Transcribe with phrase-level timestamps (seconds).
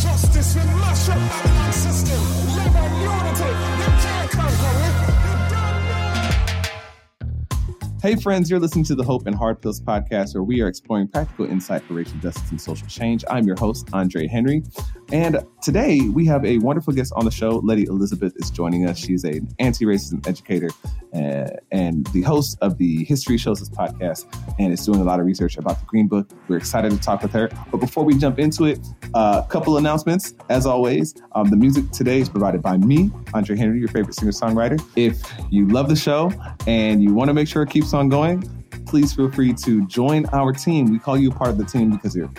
[0.00, 0.56] justice.
[0.56, 2.20] Mash up system.
[3.00, 3.50] Unity.
[3.80, 5.10] You can't conquer it.
[8.02, 11.06] Hey, friends, you're listening to the Hope and Hard Pills podcast, where we are exploring
[11.08, 13.26] practical insight for racial justice and social change.
[13.28, 14.62] I'm your host, Andre Henry.
[15.12, 17.60] And today we have a wonderful guest on the show.
[17.64, 18.96] Letty Elizabeth is joining us.
[18.96, 20.68] She's an anti racism educator
[21.12, 25.18] uh, and the host of the History Shows Us podcast and is doing a lot
[25.18, 26.30] of research about the Green Book.
[26.46, 27.50] We're excited to talk with her.
[27.72, 28.78] But before we jump into it,
[29.14, 30.34] a uh, couple announcements.
[30.48, 34.30] As always, um, the music today is provided by me, Andre Henry, your favorite singer
[34.30, 34.80] songwriter.
[34.94, 36.32] If you love the show
[36.68, 38.42] and you want to make sure it keeps on going,
[38.86, 40.86] please feel free to join our team.
[40.86, 42.30] We call you part of the team because you're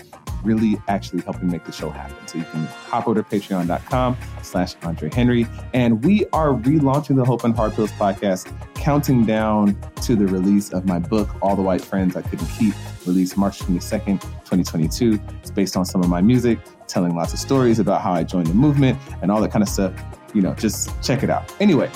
[0.43, 2.15] really actually helping make the show happen.
[2.27, 5.47] So you can hop over to patreon.com slash Andre Henry.
[5.73, 10.73] And we are relaunching the Hope and Hard Pills podcast, counting down to the release
[10.73, 12.73] of my book, All the White Friends I Couldn't Keep,
[13.05, 15.19] released March 22nd, 2022.
[15.39, 18.47] It's based on some of my music, telling lots of stories about how I joined
[18.47, 19.93] the movement and all that kind of stuff.
[20.33, 21.53] You know, just check it out.
[21.59, 21.91] Anyway,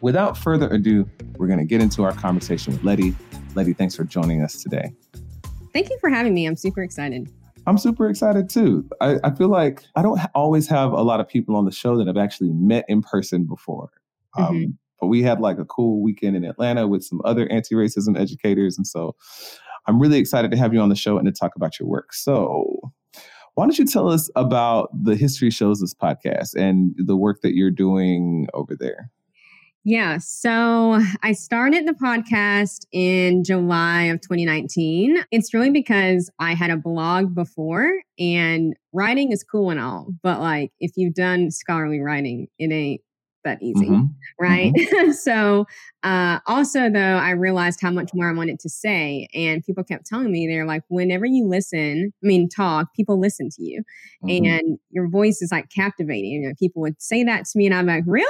[0.00, 3.14] without further ado, we're going to get into our conversation with Letty.
[3.54, 4.92] Letty, thanks for joining us today.
[5.72, 6.46] Thank you for having me.
[6.46, 7.30] I'm super excited.
[7.70, 8.84] I'm super excited too.
[9.00, 11.70] I, I feel like I don't ha- always have a lot of people on the
[11.70, 13.90] show that I've actually met in person before.
[14.36, 14.76] Um, Mhm.
[15.00, 18.76] But we had like a cool weekend in Atlanta with some other anti racism educators.
[18.76, 19.14] And so
[19.86, 22.12] I'm really excited to have you on the show and to talk about your work.
[22.12, 22.92] So,
[23.54, 27.54] why don't you tell us about the History Shows This podcast and the work that
[27.54, 29.10] you're doing over there?
[29.84, 30.18] Yeah.
[30.18, 35.24] So I started the podcast in July of 2019.
[35.30, 40.38] It's really because I had a blog before and writing is cool and all, but
[40.40, 43.00] like if you've done scholarly writing, it ain't
[43.42, 43.86] that easy.
[43.86, 44.10] Mhm.
[44.38, 44.70] right?
[45.14, 45.64] so,
[46.02, 50.04] uh, also though, I realized how much more I wanted to say, and people kept
[50.04, 53.82] telling me they're like, whenever you listen, I mean, talk, people listen to you,
[54.22, 54.46] Mhm.
[54.46, 56.32] and your voice is like captivating.
[56.32, 58.26] You know, people would say that to me, and I'm like, really?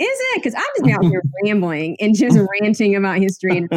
[0.00, 0.42] Is it?
[0.42, 3.66] Because I'm just be out here rambling and just ranting about history.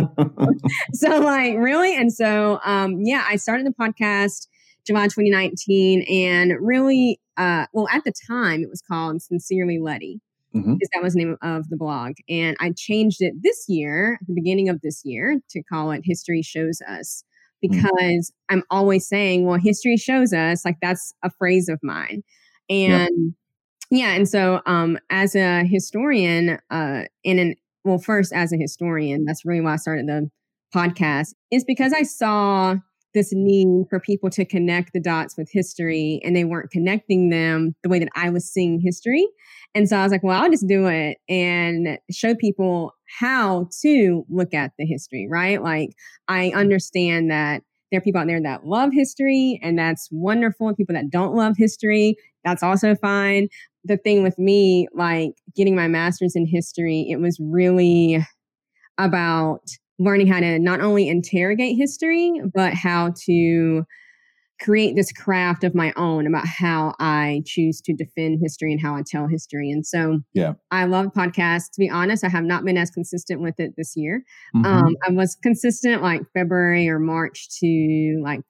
[0.93, 1.95] So, like, really?
[1.95, 4.47] And so, um, yeah, I started the podcast
[4.85, 10.21] July 2019, and really, uh, well, at the time, it was called Sincerely Letty
[10.53, 12.13] because that was the name of the blog.
[12.27, 16.01] And I changed it this year, at the beginning of this year, to call it
[16.03, 17.23] History Shows Us
[17.61, 22.23] because I'm always saying, well, history shows us, like that's a phrase of mine.
[22.69, 23.35] And
[23.91, 29.25] yeah, and so um as a historian, uh in an well, first as a historian,
[29.25, 30.29] that's really why I started the
[30.75, 32.75] podcast, is because I saw
[33.13, 37.75] this need for people to connect the dots with history and they weren't connecting them
[37.83, 39.27] the way that I was seeing history.
[39.75, 44.25] And so I was like, well, I'll just do it and show people how to
[44.29, 45.61] look at the history, right?
[45.61, 45.89] Like,
[46.27, 50.69] I understand that there are people out there that love history, and that's wonderful.
[50.69, 52.15] And people that don't love history,
[52.45, 53.49] that's also fine.
[53.83, 58.23] The thing with me, like getting my master's in history, it was really
[58.99, 59.61] about
[59.99, 63.83] learning how to not only interrogate history, but how to
[64.61, 68.95] create this craft of my own about how I choose to defend history and how
[68.95, 69.71] I tell history.
[69.71, 70.53] And so Yeah.
[70.71, 71.71] I love podcasts.
[71.73, 74.23] To be honest, I have not been as consistent with it this year.
[74.55, 74.65] Mhm.
[74.65, 78.41] Um, I was consistent like February or March to like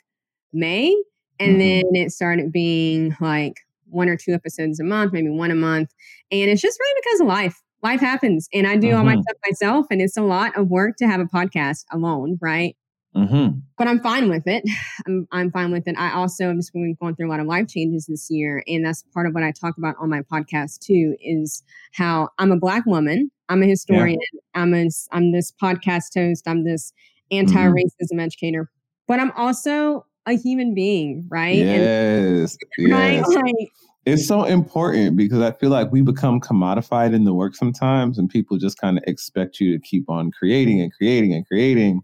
[0.54, 0.96] May.
[1.40, 1.60] And Mhm.
[1.60, 3.56] then it started being like
[3.92, 5.90] one or two episodes a month, maybe one a month.
[6.32, 7.62] And it's just really because of life.
[7.84, 8.48] Life happens.
[8.54, 9.22] And I do all my Mhm.
[9.24, 9.86] stuff myself.
[9.92, 12.76] And it's a lot of work to have a podcast alone, right?
[13.14, 13.62] Mhm.
[13.78, 14.64] but I'm fine with it.
[15.06, 15.96] I'm, I'm fine with it.
[15.98, 18.64] I also am just going, going through a lot of life changes this year.
[18.68, 22.54] And that's part of what I talk about on my podcast too, is how I'm
[22.54, 23.30] a black woman.
[23.50, 24.18] I'm a historian.
[24.56, 26.48] I'm a, I'm this podcast host.
[26.48, 26.94] I'm this
[27.32, 28.70] anti-racism educator,
[29.10, 31.58] but I'm also a human being, right?
[31.58, 32.58] Yes.
[32.78, 33.14] And, right?
[33.14, 33.28] yes.
[33.28, 33.72] Like,
[34.06, 38.30] It's so important because I feel like we become commodified in the work sometimes, and
[38.30, 42.02] people just kind of expect you to keep on creating and creating and creating.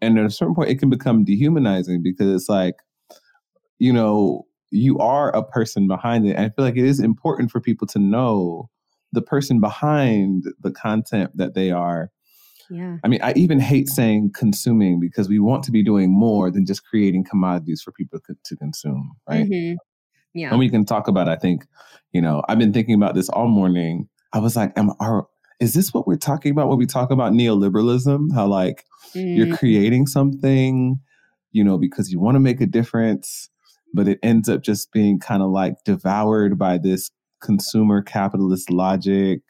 [0.00, 2.74] And at a certain point, it can become dehumanizing because it's like,
[3.78, 6.36] you know, you are a person behind it.
[6.36, 8.68] And I feel like it is important for people to know
[9.12, 12.10] the person behind the content that they are.
[12.70, 12.96] Yeah.
[13.04, 16.64] I mean, I even hate saying consuming because we want to be doing more than
[16.66, 19.48] just creating commodities for people to, to consume, right?
[19.48, 19.76] Mhm.
[20.36, 20.50] Yeah.
[20.50, 21.64] and we can talk about i think
[22.10, 25.28] you know i've been thinking about this all morning i was like am are
[25.60, 28.84] is this what we're talking about when we talk about neoliberalism how like
[29.14, 30.98] Mm, you're creating something
[31.52, 33.48] you know because you want to make a difference
[33.92, 39.40] but it ends up just being kind of like devoured by this consumer capitalist logic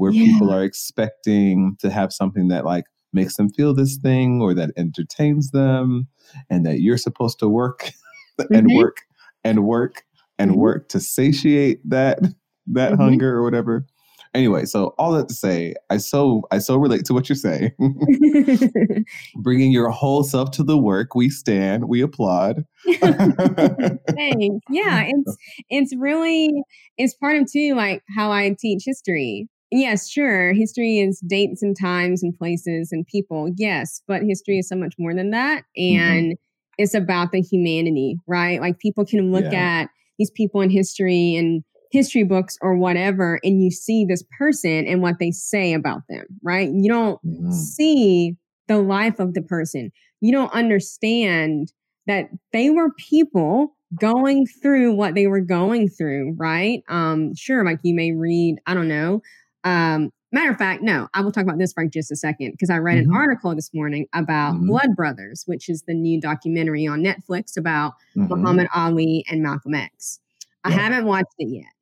[0.00, 0.24] where Yeah.
[0.24, 4.70] people are expecting to have something that like makes them feel this thing or that
[4.78, 6.08] entertains them
[6.48, 7.90] and that you're supposed to work
[8.50, 8.76] and Mhm.
[8.76, 8.96] work
[9.44, 10.02] and work
[10.38, 10.56] and Mhm.
[10.56, 12.18] work to satiate that
[12.66, 12.96] that Mhm.
[12.96, 13.84] hunger or whatever.
[14.32, 17.72] Anyway, so all that to say, I so I so relate to what you're saying.
[19.36, 22.64] Bringing your whole self to the work, we stand, we applaud.
[22.86, 24.64] Thanks.
[24.70, 25.36] Yeah, it's
[25.68, 26.50] it's really
[26.96, 29.48] it's part of too like how I teach history.
[29.72, 33.50] Yes, sure, history is dates and times and places and people.
[33.56, 36.10] Yes, but history is so much more than that, Mm-hmm.
[36.10, 36.36] and
[36.78, 38.60] it's about the humanity, right?
[38.60, 39.82] Like people can look Yeah.
[39.84, 41.62] at these people in history and
[41.92, 46.24] history books or whatever, and you see this person and what they say about them,
[46.42, 46.68] right?
[46.72, 47.52] You don't Mhm.
[47.52, 48.36] see
[48.68, 49.90] the life of the person.
[50.20, 51.72] You don't understand
[52.06, 56.82] that they were people going through what they were going through, right?
[56.88, 59.20] Um, sure, like you may read, I don't know.
[59.64, 62.70] Um, matter of fact, no, I will talk about this for just a second because
[62.70, 63.04] I read Mhm.
[63.04, 64.66] an article this morning about Mhm.
[64.66, 68.28] Blood Brothers, which is the new documentary on Netflix about Mhm.
[68.28, 70.20] Muhammad Ali and Malcolm X.
[70.64, 70.76] I Yeah.
[70.76, 71.72] haven't watched it yet,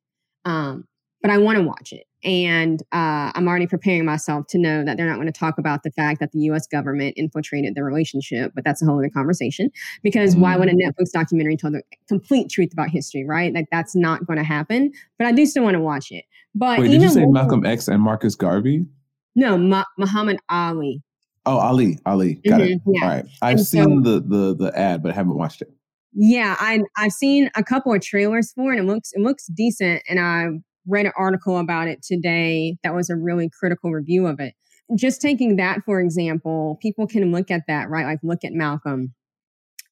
[0.45, 0.85] um,
[1.21, 2.05] but I want to watch it.
[2.21, 5.83] And uh, I'm already preparing myself to know that they're not going to talk about
[5.83, 9.69] the fact that the US government infiltrated the relationship, but that's a whole other conversation.
[10.03, 13.53] Because why would a Netflix documentary tell the complete truth about history, right?
[13.53, 14.91] Like that's not going to happen.
[15.17, 16.25] But I do still want to watch it.
[16.55, 18.85] But Wait, did you say more- Malcolm X and Marcus Garvey?
[19.35, 21.01] No, Ma- Muhammad Ali.
[21.45, 22.41] Oh, Ali, Ali.
[22.47, 22.79] Got it.
[22.85, 23.01] Mhm, yeah.
[23.03, 23.25] All right.
[23.41, 25.71] I've And so- seen the the the ad, but I haven't watched it.
[26.13, 28.79] Yeah, I I've seen a couple of trailers for it.
[28.79, 30.47] It looks it looks decent, and I
[30.87, 34.53] read an article about it today that was a really critical review of it.
[34.95, 39.13] Just taking that for example, people can look at that right, like look at Malcolm,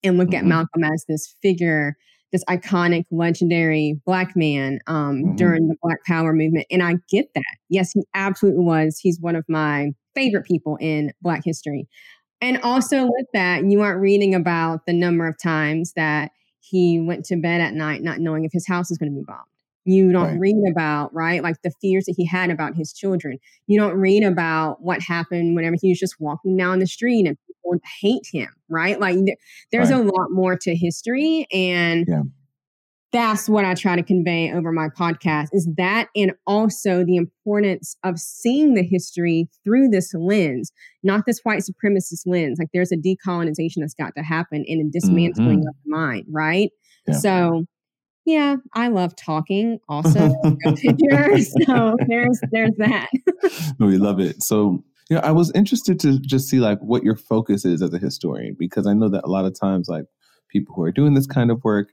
[0.03, 0.47] and look at Mhm.
[0.47, 1.95] Malcolm as this figure,
[2.37, 5.37] this iconic, legendary black man um, Mhm.
[5.37, 7.43] during the Black Power movement, and I get that.
[7.69, 8.99] Yes, he absolutely was.
[8.99, 11.87] He's one of my favorite people in Black history.
[12.41, 17.25] And also with that, you aren't reading about the number of times that he went
[17.25, 19.39] to bed at night not knowing if his house was going to be bombed.
[19.85, 20.39] You don't Right.
[20.39, 21.41] read about, right?
[21.41, 23.39] Like the fears that he had about his children.
[23.67, 27.37] You don't read about what happened whenever he was just walking down the street and
[27.67, 28.99] people would hate him, right?
[28.99, 29.37] Like th-
[29.71, 31.47] there's a lot more to history.
[31.51, 32.23] And Yeah.
[33.11, 37.95] that's what I try to convey over my podcast is that and also the importance
[38.03, 40.71] of seeing the history through this lens,
[41.03, 42.59] not this white supremacist lens.
[42.59, 45.67] Like there's a decolonization that's got to happen and a dismantling mm-hmm.
[45.67, 46.69] of the mind, right?
[47.07, 47.13] Yeah.
[47.15, 47.65] So
[48.25, 50.33] yeah, I love talking also.
[51.65, 53.09] So there's there's that.
[53.79, 54.43] We love it.
[54.43, 57.93] So, you know, I was interested to just see like what your focus is as
[57.93, 60.05] a historian because I know that a lot of times, like
[60.49, 61.89] people who are doing this kind of work,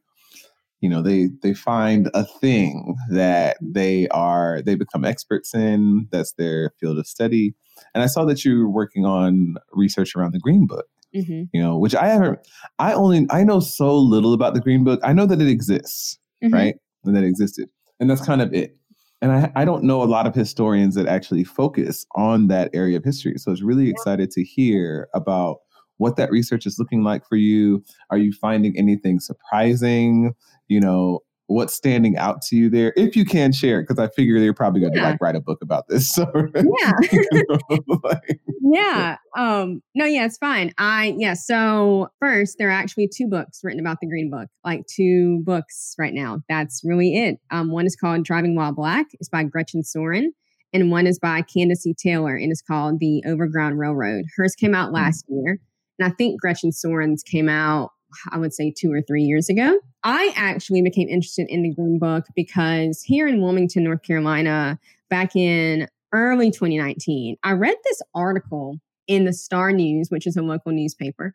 [0.81, 6.09] you know, they they find a thing that they are they become experts in.
[6.11, 7.55] That's their field of study.
[7.95, 10.87] And I saw that you were working on research around the Green Book.
[11.15, 12.41] Mhm, You know, which I haven't.
[12.81, 15.01] I only I know so little about the Green Book.
[15.05, 16.53] I know that it exists mhm.
[16.53, 16.75] right?
[17.05, 17.69] And that it existed.
[18.01, 18.77] And that's kind of it.
[19.25, 22.99] And I, I don't know a lot of historians that actually focus on that area
[22.99, 23.38] of history.
[23.38, 25.61] So I was really excited to hear about
[25.97, 27.82] what that research is looking like for you.
[28.11, 30.35] Are you finding anything surprising?
[30.69, 32.93] You know, what's standing out to you there?
[32.96, 35.11] If you can share, because I figure they're probably going to Yeah.
[35.11, 36.11] like write a book about this.
[36.11, 36.25] So,
[36.55, 36.93] Yeah.
[37.32, 37.58] know,
[38.02, 43.29] like, yeah um no yeah it's fine i yeah so first there are actually two
[43.29, 47.70] books written about the green book like two books right now that's really it um
[47.70, 50.32] one is called driving while black it's by gretchen sorin
[50.72, 54.74] and one is by candace e taylor and it's called the overground railroad hers came
[54.74, 55.58] out last year
[55.98, 57.91] and i think gretchen sorin's came out
[58.31, 59.79] I would say two or three years ago.
[60.03, 64.79] I actually became interested in the Green Book because here in Wilmington, North Carolina,
[65.11, 70.43] back in early 2019, I read this article in the Star News, which is a
[70.43, 71.35] local newspaper,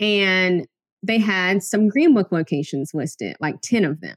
[0.00, 0.66] and
[1.02, 4.16] they had some Green Book locations listed, like 10 of them.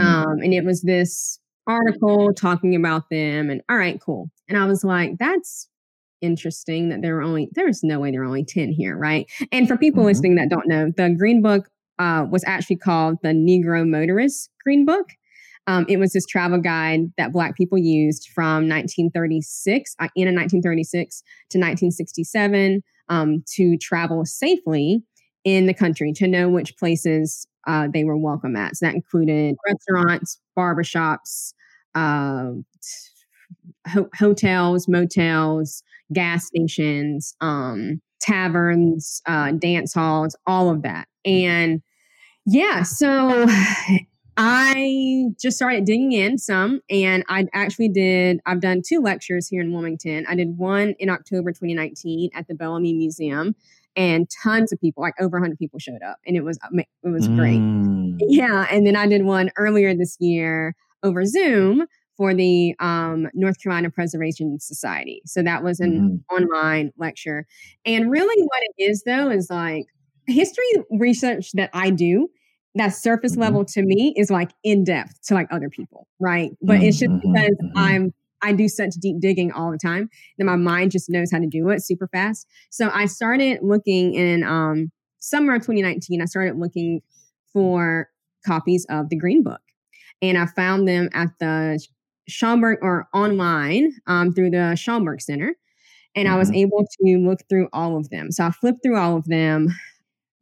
[0.00, 0.04] Mm.
[0.04, 4.30] Um, and it was this article talking about them, and all right, cool.
[4.48, 5.68] And I was like, that's
[6.22, 9.30] interesting that there were only, there's no way there are only 10 here, right?
[9.52, 10.06] And for people Mhm.
[10.06, 14.84] listening that don't know, the Green Book uh, was actually called the Negro Motorist Green
[14.86, 15.10] Book.
[15.66, 21.22] Um, it was this travel guide that Black people used from 1936, uh, in 1936
[21.50, 25.02] to 1967, um, to travel safely
[25.44, 28.76] in the country, to know which places uh, they were welcome at.
[28.76, 31.52] So that included restaurants, barbershops,
[31.94, 32.52] uh,
[33.86, 35.82] ho- hotels, motels,
[36.12, 41.08] gas stations, um, taverns, uh, dance halls, all of that.
[41.24, 41.82] And
[42.46, 43.46] yeah, so
[44.36, 48.40] I just started digging in some, and I actually did.
[48.46, 50.26] I've done two lectures here in Wilmington.
[50.28, 53.54] I did one in October 2019 at the Bellamy Museum,
[53.94, 57.28] and tons of people, like over 100 people showed up, and it was it was
[57.28, 57.60] great.
[57.60, 58.18] Mm.
[58.20, 63.60] Yeah, and then I did one earlier this year over Zoom for the um, North
[63.62, 65.22] Carolina Preservation Society.
[65.26, 66.36] So that was an Mhm.
[66.36, 67.46] online lecture.
[67.84, 69.86] And really, what it is though is like
[70.26, 72.28] history research that I do.
[72.74, 73.40] That surface Mhm.
[73.40, 76.52] level to me is like in depth to like other people, right?
[76.62, 77.72] But it's just Mhm, because mhm.
[77.76, 78.14] I'm
[78.44, 81.46] I do such deep digging all the time that my mind just knows how to
[81.46, 82.46] do it super fast.
[82.70, 84.90] So I started looking in um,
[85.20, 86.20] summer of 2019.
[86.20, 87.02] I started looking
[87.52, 88.08] for
[88.44, 89.60] copies of the Green Book,
[90.20, 91.84] and I found them at the
[92.32, 95.54] Schomburg or online um, through the Schomburg Center.
[96.14, 96.56] And I was Mhm.
[96.56, 98.30] able to look through all of them.
[98.32, 99.68] So I flipped through all of them,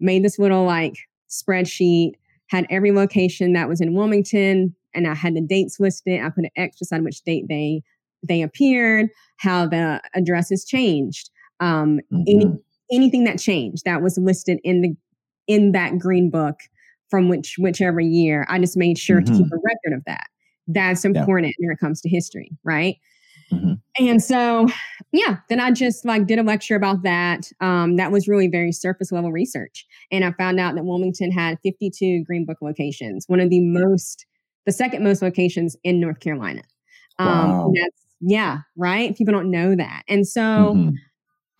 [0.00, 0.94] made this little like
[1.28, 2.12] spreadsheet,
[2.48, 6.20] had every location that was in Wilmington, and I had the dates listed.
[6.20, 7.82] I put an X beside which date they
[8.22, 11.30] they appeared, how the addresses changed,
[11.60, 12.60] um, any Mhm.
[12.92, 14.94] anything that changed that was listed in the
[15.46, 16.58] in that green book
[17.08, 18.44] from which whichever year.
[18.48, 20.26] I just made sure to keep a record of that.
[20.72, 22.96] That's important when it comes to history, right?
[23.52, 23.80] Mhm.
[23.98, 24.68] And so,
[25.12, 27.50] yeah, then I just like did a lecture about that.
[27.60, 31.58] Um, that was really very surface level research, and I found out that Wilmington had
[31.62, 34.26] 52 Green Book locations, one of the most,
[34.66, 36.62] the second most locations in North Carolina.
[37.18, 37.72] Um, Wow.
[37.74, 39.16] that's yeah, right.
[39.16, 40.40] People don't know that, and so.
[40.74, 40.94] Mhm.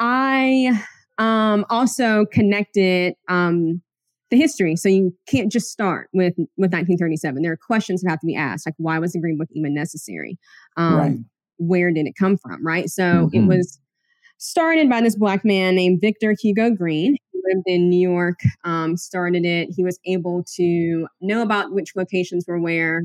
[0.02, 0.80] I
[1.18, 3.82] um, also connected um,
[4.30, 4.76] the history.
[4.76, 7.42] So you can't just start with with 1937.
[7.42, 9.74] There are questions that have to be asked, like why was the Green Book even
[9.74, 10.38] necessary?
[10.76, 11.18] Um, Right.
[11.58, 12.64] Where did it come from?
[12.66, 12.88] Right.
[12.88, 13.48] So it Mhm.
[13.48, 13.78] was
[14.38, 17.16] started by this black man named Victor Hugo Green.
[17.32, 18.40] He lived in New York.
[18.64, 19.68] Um, started it.
[19.76, 23.02] He was able to know about which locations were where.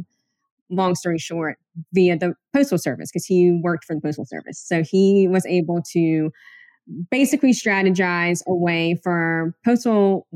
[0.70, 1.58] Long story short,
[1.94, 4.58] via the postal service because he worked for the postal service.
[4.60, 6.32] So he was able to
[7.12, 10.27] basically strategize a way for postal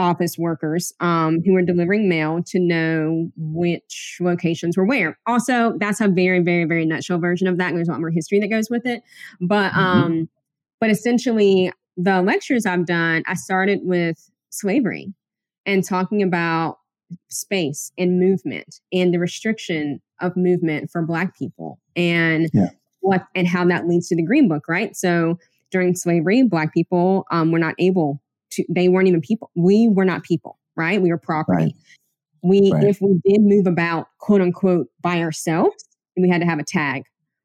[0.00, 5.18] office workers um, who were delivering mail to know which locations were where.
[5.26, 7.68] Also, that's a very, very, very nutshell version of that.
[7.68, 9.02] And there's a lot more history that goes with it.
[9.40, 9.76] But Mhm.
[9.76, 10.28] um,
[10.80, 15.12] but essentially, the lectures I've done, I started with slavery
[15.66, 16.78] and talking about
[17.28, 22.70] space and movement and the restriction of movement for Black people and Yeah.
[23.00, 24.96] what and how that leads to the Green Book, right?
[24.96, 25.38] So
[25.70, 28.20] during slavery, Black people um, were not able
[28.52, 28.64] to.
[28.68, 29.50] They weren't even people.
[29.54, 31.00] We were not people, right?
[31.00, 31.64] We were property.
[31.64, 31.74] Right.
[32.42, 32.84] We, Right.
[32.84, 35.84] if we did move about, quote unquote, by ourselves,
[36.16, 37.04] we had to have a tag,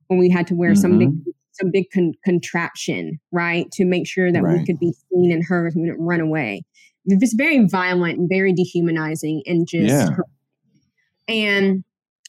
[0.09, 1.29] or we had to wear some big, mm-hmm.
[1.51, 5.73] some big con- contraption, right, to make sure that we could be seen and heard.
[5.73, 6.63] And we didn't run away.
[7.05, 10.17] It was very violent and very dehumanizing, and just Yeah.
[11.27, 11.83] and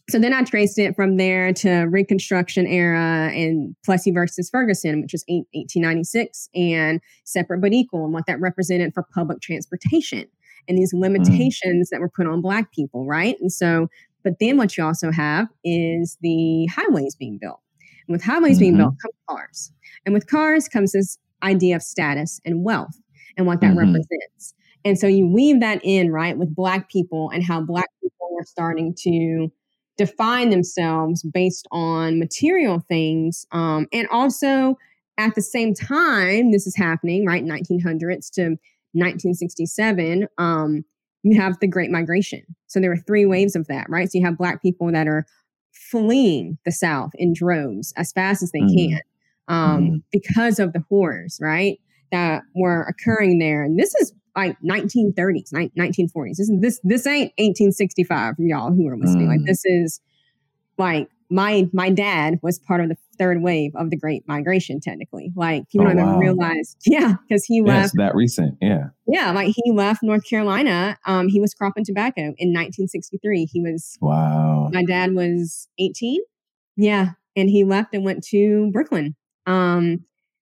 [0.09, 5.13] so then I traced it from there to Reconstruction era and Plessy versus Ferguson, which
[5.13, 10.27] was 1896, and separate but equal, and what that represented for public transportation
[10.69, 13.37] and these limitations that were put on Black people, right?
[13.41, 13.89] And so,
[14.25, 17.61] but then what you also have is the highways being built.
[18.09, 18.79] And with highways being Mhm.
[18.79, 19.73] built come cars.
[20.05, 23.01] And with cars comes this idea of status and wealth
[23.37, 23.79] and what that Mhm.
[23.79, 24.55] represents.
[24.85, 28.45] And so you weave that in, right, with Black people and how Black people were
[28.45, 29.53] starting to
[29.97, 33.47] define themselves based on material things.
[33.53, 34.77] Um, and also
[35.19, 38.57] at the same time, this is happening, right, 1900s to
[38.93, 40.85] 1967, um,
[41.23, 42.43] you have the Great Migration.
[42.67, 44.11] So there were three waves of that, right?
[44.11, 45.27] So you have Black people that are
[45.73, 48.89] fleeing the South in droves as fast as they Mhm.
[48.91, 49.01] can
[49.49, 50.03] um, Mhm.
[50.11, 51.79] because of the horrors, right,
[52.11, 53.63] that were occurring there.
[53.63, 56.37] And this is like 1930s, ni- 1940s.
[56.37, 59.29] This this this ain't 1865 for y'all who are listening.
[59.29, 59.47] Like Mm.
[59.47, 60.01] this is
[60.79, 64.79] like my my dad was part of the third wave of the Great Migration.
[64.81, 68.59] Technically, like people Oh, don't even realize, yeah, because he Yeah, left that recent.
[68.61, 68.89] Yeah.
[69.09, 70.99] yeah, like he left North Carolina.
[71.07, 73.47] Um, he was cropping tobacco in 1963.
[73.51, 74.69] He was Wow.
[74.73, 76.21] my dad was 18.
[76.77, 79.17] Yeah, and he left and went to Brooklyn.
[79.47, 80.05] Um,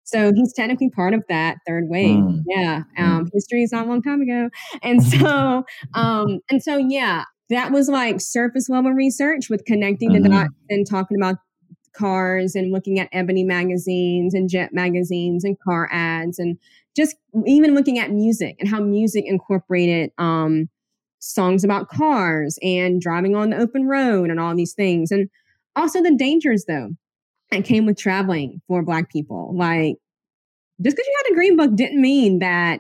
[0.06, 2.24] so he's technically part of that third wave.
[2.24, 2.44] Mm.
[2.48, 4.50] Yeah, um, history is not a long time ago,
[4.84, 10.20] and so um, and so yeah, that was like surface level research with connecting the
[10.20, 10.32] Mhm.
[10.32, 11.38] dots and talking about
[11.96, 16.58] cars and looking at ebony magazines and jet magazines and car ads and
[16.96, 20.70] just even looking at music and how music incorporated um,
[21.20, 25.30] songs about cars and driving on the open road and all these things and
[25.76, 26.90] also the dangers though
[27.56, 29.96] that came with traveling for black people like
[30.82, 32.80] just because you had a green book didn't mean that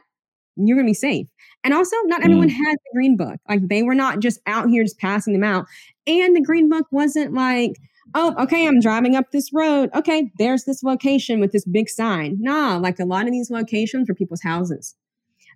[0.55, 1.27] you're going to be safe
[1.63, 4.84] and also not everyone had the green book like they were not just out here
[4.84, 5.65] just passing them out
[6.08, 7.75] and the green book wasn't like
[8.13, 9.89] oh, okay, I'm driving up this road.
[9.96, 12.38] Okay, there's this location with this big sign.
[12.39, 14.96] Nah, like a lot of these locations are people's houses.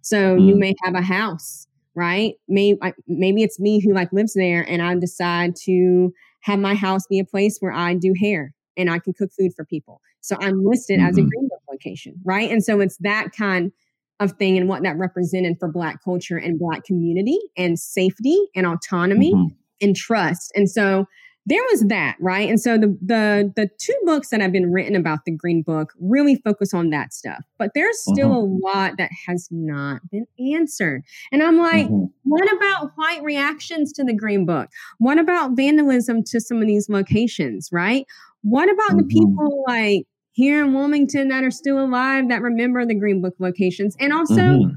[0.01, 0.47] So mm.
[0.47, 2.35] you may have a house, right?
[2.47, 7.05] Maybe maybe it's me who like lives there, and I decide to have my house
[7.07, 10.01] be a place where I do hair and I can cook food for people.
[10.21, 11.09] So I'm listed mm-hmm.
[11.09, 11.29] as a mm-hmm.
[11.29, 12.49] green book location, right?
[12.49, 13.71] And so it's that kind
[14.19, 18.65] of thing and what that represented for Black culture and Black community and safety and
[18.65, 19.53] autonomy mm-hmm.
[19.81, 20.51] and trust.
[20.55, 21.05] And so
[21.49, 22.47] there was that, right?
[22.47, 25.93] And so the the the two books that have been written about the Green Book
[25.99, 27.43] really focus on that stuff.
[27.57, 28.63] But there's still mm-hmm.
[28.63, 31.03] a lot that has not been answered.
[31.31, 32.05] And I'm like, mm-hmm.
[32.23, 34.69] what about white reactions to the Green Book?
[34.99, 38.05] What about vandalism to some of these locations, right?
[38.43, 38.97] What about mm-hmm.
[38.99, 43.33] the people like here in Wilmington that are still alive that remember the Green Book
[43.39, 43.95] locations?
[43.99, 44.75] And also, mm-hmm.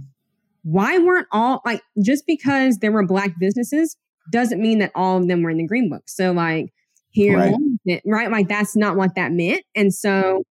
[0.62, 3.98] why weren't all like just because there were black businesses
[4.32, 6.02] doesn't mean that all of them were in the green book.
[6.06, 6.72] So like
[7.10, 7.46] here right.
[7.46, 8.30] in Wilmington, right?
[8.30, 9.62] Like that's not what that meant.
[9.76, 10.42] And so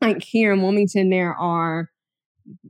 [0.00, 1.88] like here in Wilmington, there are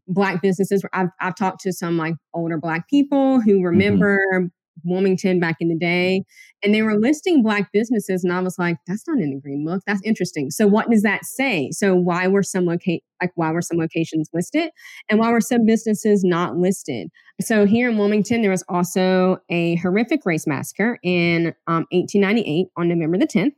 [0.06, 0.84] black businesses.
[0.92, 3.66] I've I've talked to some like older black people who mm-hmm.
[3.66, 4.46] remember mm-hmm.
[4.84, 6.22] Wilmington back in the day,
[6.62, 9.64] and they were listing black businesses, and I was like, that's not in the green
[9.64, 9.82] book.
[9.86, 10.50] That's interesting.
[10.50, 11.70] So what does that say?
[11.72, 14.70] So why were some locate like why were some locations listed,
[15.08, 17.08] and why were some businesses not listed?
[17.40, 22.88] So here in Wilmington, there was also a horrific race massacre in um, 1898 on
[22.88, 23.52] November the 10th.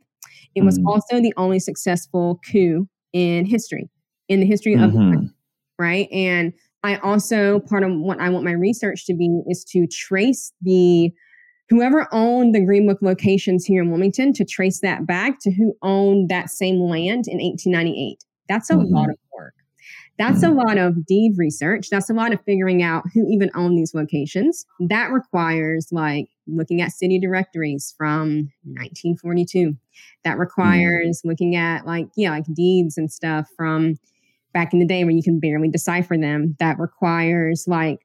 [0.55, 0.85] It was mm.
[0.85, 3.89] also the only successful coup in history,
[4.27, 5.13] in the history mm-hmm.
[5.13, 5.29] of
[5.79, 6.09] right?
[6.11, 10.53] And I also part of what I want my research to be is to trace
[10.61, 11.11] the
[11.69, 15.75] whoever owned the Green Book locations here in Wilmington to trace that back to who
[15.81, 18.23] owned that same land in 1898.
[18.47, 18.93] That's a mm-hmm.
[18.93, 19.53] lot of work.
[20.17, 20.57] That's mm-hmm.
[20.57, 21.89] a lot of deed research.
[21.89, 24.65] That's a lot of figuring out who even owned these locations.
[24.79, 29.77] That requires like looking at city directories from 1942.
[30.23, 30.39] That mm-hmm.
[30.39, 31.29] requires mm-hmm.
[31.29, 33.99] looking at like, yeah, like deeds and stuff from
[34.53, 36.55] back in the day when you can barely decipher them.
[36.59, 37.99] That requires like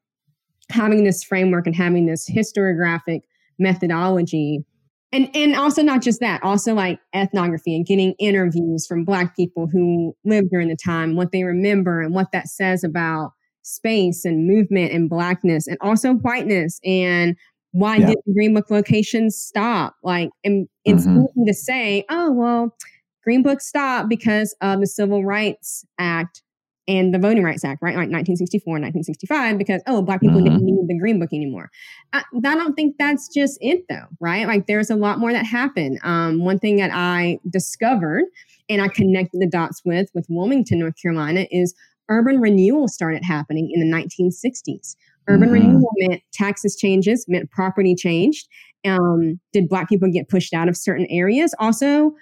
[0.70, 3.20] having this framework and having this historiographic
[3.58, 4.64] methodology.
[5.12, 9.68] And, and also not just that, also like ethnography and getting interviews from Black people
[9.68, 14.46] who lived during the time, what they remember and what that says about space and
[14.46, 17.36] movement and Blackness and also whiteness and
[17.74, 18.06] why yeah.
[18.06, 19.96] did Green Book locations stop?
[20.04, 21.24] Like, and it's mm-hmm.
[21.40, 22.76] easy to say, oh, well,
[23.24, 26.42] Green Book stopped because of the Civil Rights Act
[26.86, 27.94] and the Voting Rights Act, right?
[27.94, 30.44] Like 1964 and 1965, because, oh, Black people mm-hmm.
[30.44, 31.70] didn't need the Green Book anymore.
[32.12, 34.46] I, I, don't think that's just it, though, right?
[34.46, 35.98] Like there's a lot more that happened.
[36.02, 38.24] Um, one thing that I discovered
[38.68, 41.74] and I connected the dots with, with Wilmington, North Carolina, is
[42.10, 44.96] urban renewal started happening in the 1960s.
[45.26, 45.52] Urban mm-hmm.
[45.52, 48.46] renewal meant taxes changes, meant property changed.
[48.86, 51.54] Um, did Black people get pushed out of certain areas?
[51.58, 52.12] Also,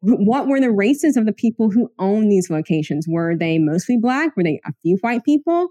[0.00, 3.06] what were the races of the people who own these locations?
[3.08, 4.36] Were they mostly black?
[4.36, 5.68] Were they a few white people?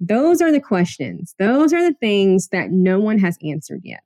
[0.00, 1.34] Those are the questions.
[1.38, 4.02] Those are the things that no one has answered yet.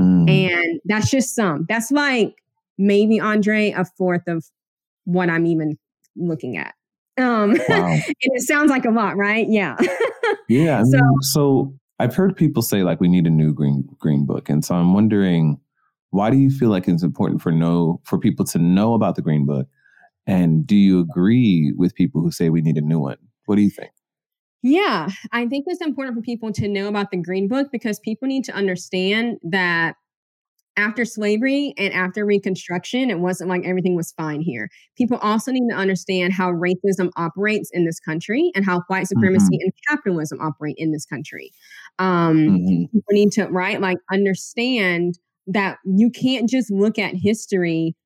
[0.00, 0.30] Mm.
[0.30, 1.66] And that's just some.
[1.68, 2.34] That's like
[2.78, 4.44] maybe Andre a fourth of
[5.04, 5.78] what I'm even
[6.16, 6.74] looking at.
[7.18, 7.92] Um wow.
[7.92, 9.46] and it sounds like a lot, right?
[9.48, 9.76] Yeah.
[10.48, 10.78] yeah.
[10.78, 14.24] I mean, so, so I've heard people say like we need a new green green
[14.24, 14.48] book.
[14.48, 15.60] And so I'm wondering
[16.10, 19.22] why do you feel like it's important for know for people to know about the
[19.22, 19.66] Green Book?
[20.26, 23.16] And do you agree with people who say we need a new one?
[23.46, 23.90] What do you think?
[24.62, 28.28] Yeah, I think it's important for people to know about the Green Book because people
[28.28, 29.94] need to understand that
[30.76, 34.68] after slavery and after Reconstruction, it wasn't like everything was fine here.
[34.96, 39.56] People also need to understand how racism operates in this country and how white supremacy
[39.56, 39.64] mm-hmm.
[39.64, 41.50] and capitalism operate in this country.
[41.98, 42.84] Um, mm-hmm.
[42.92, 47.96] People need to, right, like understand that you can't just look at history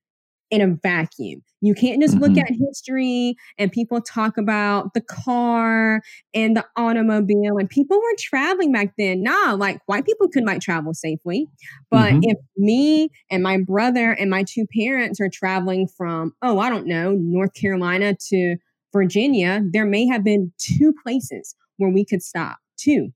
[0.52, 1.42] in a vacuum.
[1.62, 2.24] You can't just mm-hmm.
[2.24, 6.02] look at history and people talk about the car
[6.34, 9.22] and the automobile and people were traveling back then.
[9.22, 11.46] Nah, like white people could might travel safely.
[11.90, 12.20] But mm-hmm.
[12.24, 16.86] if me and my brother and my two parents are traveling from, oh, I don't
[16.86, 18.56] know, North Carolina to
[18.92, 22.58] Virginia, there may have been two places where we could stop.
[22.76, 23.12] Two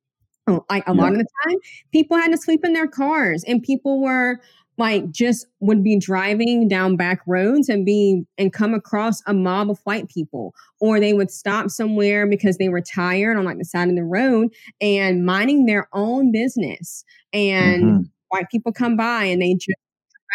[0.46, 1.00] like a yeah.
[1.00, 1.56] lot of the time
[1.92, 4.40] people had to sleep in their cars and people were
[4.78, 9.70] like just would be driving down back roads and be and come across a mob
[9.70, 13.64] of white people or they would stop somewhere because they were tired on like the
[13.64, 14.48] side of the road
[14.80, 18.02] and minding their own business and mm-hmm.
[18.28, 19.78] white people come by and they just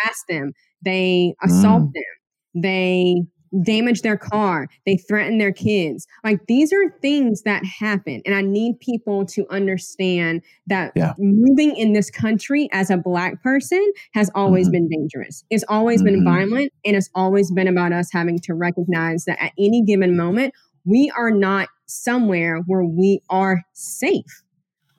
[0.04, 1.94] harass them they assault mm.
[1.94, 3.24] them they
[3.64, 6.08] damage their car, they threaten their kids.
[6.24, 8.22] Like these are things that happen.
[8.26, 11.14] And I need people to understand that Yeah.
[11.18, 14.72] moving in this country as a black person has always Mhm.
[14.72, 15.44] been dangerous.
[15.50, 16.26] It's always been Mhm.
[16.26, 20.54] violent and it's always been about us having to recognize that at any given moment
[20.86, 24.44] we are not somewhere where we are safe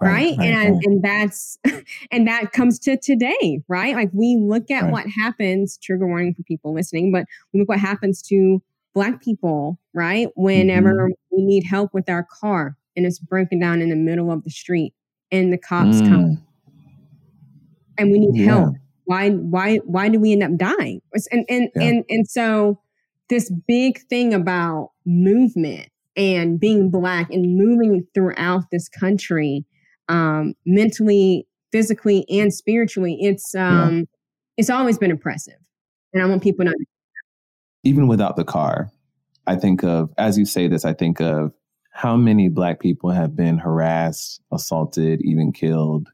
[0.02, 1.58] right, and I, and that's
[2.10, 4.92] and that comes to today right like we look at Right.
[4.92, 8.62] what happens trigger warning for people listening but we look what happens to
[8.94, 11.36] black people right whenever Mm-hmm.
[11.36, 14.50] we need help with our car and it's broken down in the middle of the
[14.50, 14.92] street
[15.30, 16.42] and the cops come Mm,
[17.98, 18.46] and we need yeah.
[18.46, 21.82] help why why why do we end up dying and and Yeah.
[21.82, 22.78] and and so
[23.28, 29.64] this big thing about movement and being black and moving throughout this country
[30.12, 33.84] um mentally physically and spiritually it's Yeah.
[33.84, 34.06] um
[34.58, 35.58] it's always been impressive
[36.12, 36.74] and i want people to
[37.84, 38.92] even without the car,
[39.48, 41.52] I think of, as you say this, I think of
[41.90, 46.08] how many Black people have been harassed, assaulted, even killed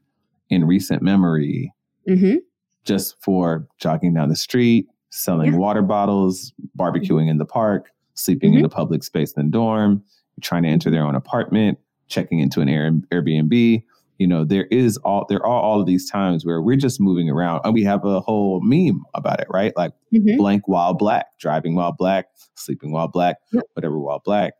[0.49, 1.71] in recent memory
[2.07, 2.37] hmm
[2.85, 5.59] just for jogging down the street, selling Yeah.
[5.59, 8.65] water bottles, barbecuing in the park, sleeping in Mhm.
[8.65, 10.01] a public space in the dorm,
[10.41, 13.83] trying to enter their own apartment, checking into an Air- Airbnb.
[14.19, 17.29] You know, there is all there are all of these times where we're just moving
[17.29, 19.73] around, and we have a whole meme about it, right?
[19.75, 23.63] Like hmm blank while black, driving while black, sleeping while black, Yep.
[23.73, 24.53] whatever while black.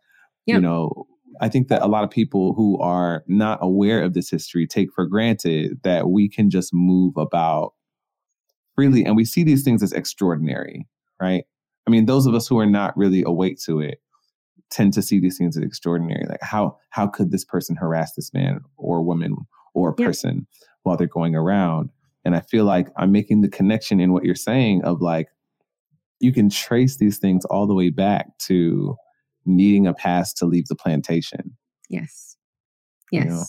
[0.55, 1.05] You know,
[1.41, 4.91] I think that a lot of people who are not aware of this history take
[4.93, 7.73] for granted that we can just move about
[8.75, 10.87] freely and we see these things as extraordinary,
[11.21, 11.43] right?
[11.87, 13.99] I mean, those of us who are not really awake to it
[14.69, 16.25] tend to see these things as extraordinary.
[16.27, 19.35] Like how how could this person harass this man or woman
[19.73, 20.05] or Yeah.
[20.05, 20.47] person
[20.83, 21.89] while they're going around?
[22.25, 25.29] And I feel like I'm making the connection in what you're saying of like
[26.19, 28.95] you can trace these things all the way back to
[29.45, 31.55] needing a pass to leave the plantation.
[31.89, 32.35] yes
[33.11, 33.45] You yes know,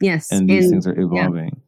[0.00, 1.62] yes And these things are evolving.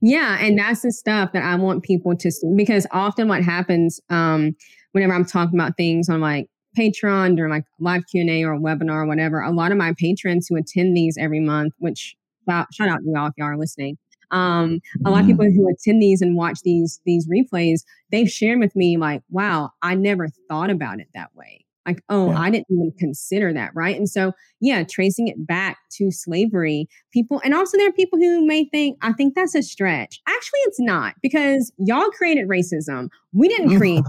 [0.00, 4.00] Yeah, and that's the stuff that I want people to see because often what happens
[4.10, 4.54] um,
[4.92, 8.58] whenever I'm talking about things on like Patreon during like live Q and A or
[8.58, 12.14] webinar or whatever, a lot of my patrons who attend these every month, which
[12.48, 13.98] shout, shout out to y'all if y'all are listening.
[14.30, 15.28] Um, a lot of Mhm.
[15.30, 17.80] people who attend these and watch these these replays,
[18.12, 22.28] they've shared with me like, "Wow, I never thought about it that way." Like, "Oh,
[22.30, 22.40] Yeah.
[22.40, 27.40] I didn't even consider that." Right, and so yeah, tracing it back to slavery, people,
[27.44, 30.80] and also there are people who may think, "I think that's a stretch." Actually, it's
[30.80, 33.08] not because y'all created racism.
[33.32, 34.04] We didn't create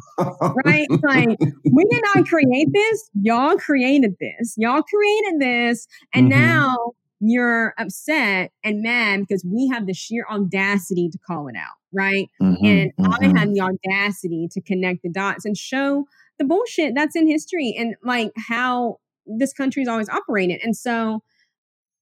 [0.65, 0.87] right?
[1.03, 1.29] Like
[1.71, 3.09] we did not create this.
[3.21, 4.55] Y'all created this.
[4.57, 5.87] Y'all created this.
[6.13, 6.29] And Mhm.
[6.31, 6.77] now
[7.21, 12.29] you're upset and mad because we have the sheer audacity to call it out, right?
[12.41, 13.35] Mhm, And mhm.
[13.35, 16.05] I have the audacity to connect the dots and show
[16.39, 20.59] the bullshit that's in history and like how this country's always operated.
[20.63, 21.21] And so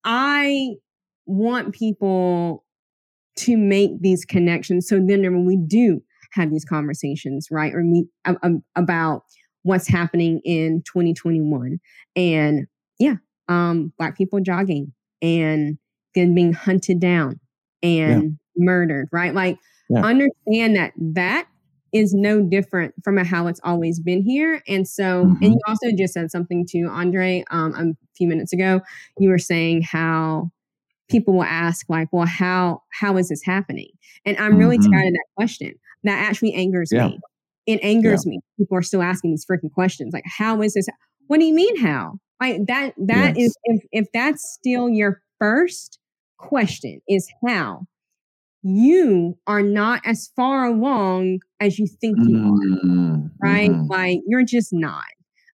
[0.03, 0.75] I
[1.25, 2.63] want people
[3.37, 4.87] to make these connections.
[4.87, 7.73] So then when we do have these conversations, right?
[7.73, 9.23] Or we um, about
[9.63, 11.79] what's happening in 2021
[12.15, 12.67] and
[12.99, 13.15] yeah,
[13.49, 15.77] um, black people jogging and
[16.15, 17.39] then being hunted down
[17.83, 19.33] and murdered, right?
[19.33, 19.57] Like
[19.89, 20.03] Yeah.
[20.03, 21.47] understand that that
[21.93, 24.61] is no different from how it's always been here.
[24.67, 25.37] And so, Mhm.
[25.41, 28.81] and you also just said something to Andre um, a few minutes ago.
[29.19, 30.51] You were saying how
[31.09, 33.89] people will ask, like, well, how how is this happening?
[34.25, 34.91] And I'm really Mhm.
[34.91, 35.73] tired of that question.
[36.03, 37.07] That actually angers Yeah.
[37.07, 37.19] me.
[37.65, 38.39] It angers me.
[38.57, 40.87] People are still asking these freaking questions, like, how is this?
[41.27, 42.19] What do you mean how?
[42.39, 43.81] Like that that is Yes.
[43.91, 45.99] if if that's still your first
[46.37, 47.87] question is how
[48.63, 52.51] you are not as far along as you think you are
[52.83, 53.87] Mhm, right mhm.
[53.89, 55.05] like you're just not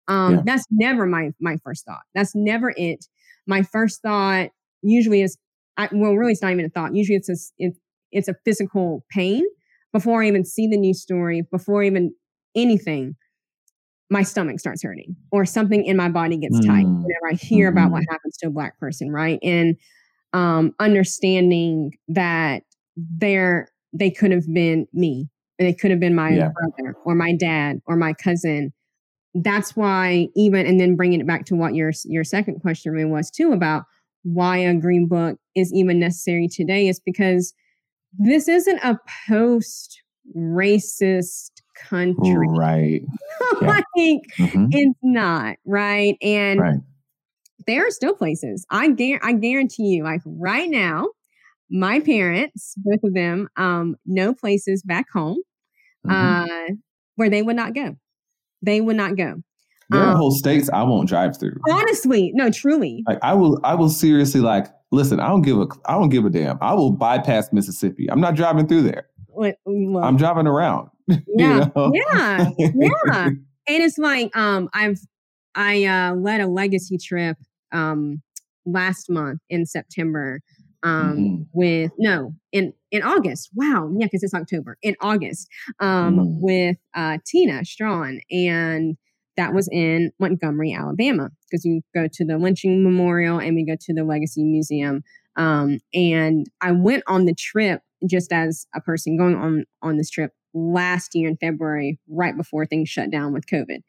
[0.07, 0.43] um Yeah.
[0.45, 3.05] that's never my my first thought that's never it
[3.47, 4.49] my first thought
[4.81, 5.37] usually is
[5.77, 7.73] I, well really it's not even a thought usually it's a, it,
[8.11, 9.43] it's a physical pain
[9.93, 12.13] before i even see the news story before even
[12.55, 13.15] anything
[14.09, 17.03] my stomach starts hurting or something in my body gets tight Mm.
[17.03, 18.07] whenever i hear about what Mhm.
[18.09, 19.75] happens to a black person right and
[20.33, 22.63] um understanding that
[22.95, 25.29] they're they could have been me
[25.59, 26.49] and it could have been my Yeah.
[26.49, 28.73] brother or my dad or my cousin
[29.35, 33.09] that's why even and then bringing it back to what your your second question really
[33.09, 33.83] was too about
[34.23, 37.53] why a green book is even necessary today is because
[38.17, 40.01] this isn't a post
[40.37, 43.01] racist country Right.
[43.61, 43.67] Yeah.
[43.67, 43.85] like
[44.39, 44.67] Mhm.
[44.71, 46.79] it's not right and Right.
[47.67, 51.07] there are still places I guar- I guarantee you like right now
[51.69, 55.37] my parents both of them um know places back home
[56.05, 56.11] Mhm.
[56.71, 56.73] uh
[57.15, 57.95] where they would not go
[58.61, 59.41] they would not go
[59.89, 61.59] There are Um, whole states I won't drive through.
[61.69, 63.03] honestly, no, truly.
[63.07, 64.67] Like I will, I will seriously like.
[64.91, 66.57] Listen, I don't give a, I don't give a damn.
[66.61, 68.09] I will bypass Mississippi.
[68.09, 69.07] I'm not driving through there.
[69.27, 70.87] What- well, I'm driving around.
[71.27, 73.25] yeah, yeah, yeah.
[73.67, 74.99] and it's like um i've
[75.55, 77.37] i uh led a legacy trip
[77.73, 78.21] um
[78.65, 80.39] last month in september
[80.83, 81.47] um Mhm.
[81.53, 85.47] with no in in august wow yeah because it's october in august
[85.79, 86.37] um Mm.
[86.41, 88.97] with uh tina strawn and
[89.37, 93.75] that was in montgomery alabama because you go to the lynching memorial and we go
[93.79, 95.03] to the legacy museum
[95.37, 100.09] um and i went on the trip just as a person going on on this
[100.09, 103.79] trip last year in February, right before things shut down with COVID.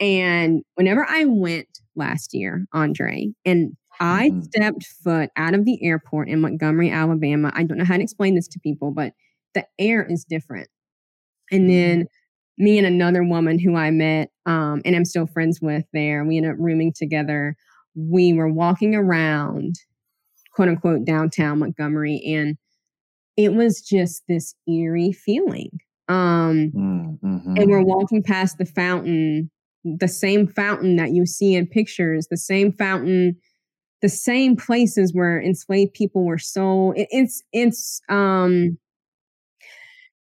[0.00, 4.40] And whenever I went last year, Andre, and I Mhm.
[4.40, 8.34] stepped foot out of the airport in Montgomery, Alabama, I don't know how to explain
[8.34, 9.12] this to people, but
[9.54, 10.68] the air is different.
[11.50, 12.06] And then
[12.58, 16.36] me and another woman who I met um, and I'm still friends with there, we
[16.36, 17.56] ended up rooming together.
[17.96, 19.76] We were walking around,
[20.54, 22.56] quote unquote, downtown Montgomery, and
[23.36, 25.70] it was just this eerie feeling.
[26.08, 27.56] Um, Mm, mhm.
[27.56, 29.50] and we're walking past the fountain,
[29.84, 33.36] the same fountain that you see in pictures, the same fountain,
[34.04, 36.98] the same places where enslaved people were sold.
[36.98, 38.78] It, it's it's um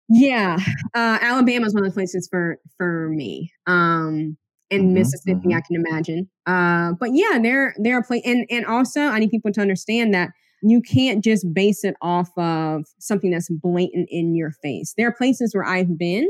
[0.08, 0.56] yeah,
[0.94, 3.52] uh, Alabama is one of the places for for me.
[3.66, 4.36] Um,
[4.70, 5.56] and Mhm, Mississippi, mhm.
[5.56, 6.28] I can imagine.
[6.46, 10.14] Uh, but yeah, there there are places, and and also I need people to understand
[10.14, 10.30] that
[10.62, 14.94] you can't just base it off of something that's blatant in your face.
[14.96, 16.28] There are places where I've been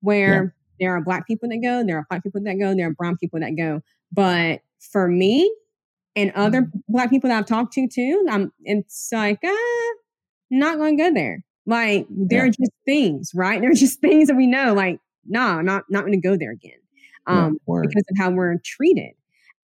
[0.00, 2.94] where there are black people that go, there are white people that go, there are
[2.94, 3.82] brown people that go.
[4.12, 4.60] But
[4.92, 5.52] for me
[6.16, 6.78] and other Mm-hmm.
[6.88, 9.92] black people that I've talked to too, I'm it's like, ah,
[10.50, 11.44] not gonna go there.
[11.66, 12.46] Like there Yeah.
[12.46, 13.60] are just things, right?
[13.60, 16.78] There are just things that we know, like, nah, not not gonna go there again.
[17.26, 17.88] Um, word.
[17.88, 19.12] because of how we're treated.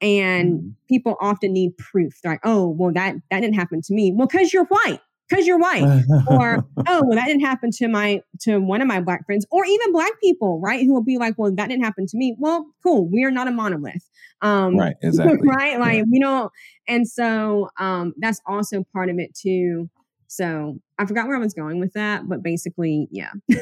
[0.02, 0.74] And Mhm.
[0.88, 2.20] people often need proof.
[2.22, 4.12] They're like, oh, well, that that didn't happen to me.
[4.12, 5.00] Well, because you're white.
[5.28, 6.04] Because you're white.
[6.30, 9.64] or oh well that didn't happen to my to one of my black friends or
[9.64, 12.66] even black people right who will be like well that didn't happen to me well
[12.82, 14.08] cool we are not a monolith
[14.42, 15.38] um right, exactly.
[15.48, 16.50] right like we don't
[16.88, 19.88] and so um that's also part of it too
[20.28, 23.30] so i forgot where i was going with that but basically yeah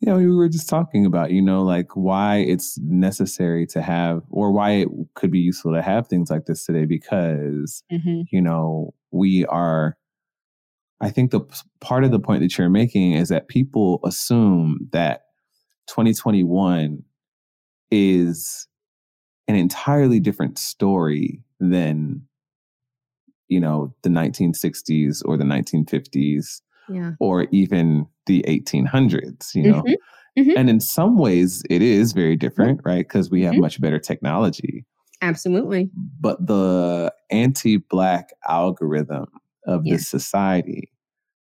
[0.00, 4.52] Yeah, we were just talking about, you know, like why it's necessary to have, or
[4.52, 8.24] why it could be useful to have things like this today, because, Mhm.
[8.30, 9.96] you know, we are,
[11.00, 11.40] I think the
[11.80, 15.24] part of the point that you're making is that people assume that
[15.88, 17.02] 2021
[17.90, 18.66] is
[19.48, 22.22] an entirely different story than,
[23.48, 29.82] you know, the 1960s or the 1950s yeah or even the 1800s, you know.
[29.82, 29.94] Mhm.
[30.38, 30.52] Mhm.
[30.56, 33.06] And in some ways, it is very different, right?
[33.06, 33.60] Because we have Mhm.
[33.60, 34.84] much better technology.
[35.22, 39.26] absolutely But the anti Black algorithm
[39.66, 39.94] of Yeah.
[39.94, 40.90] this society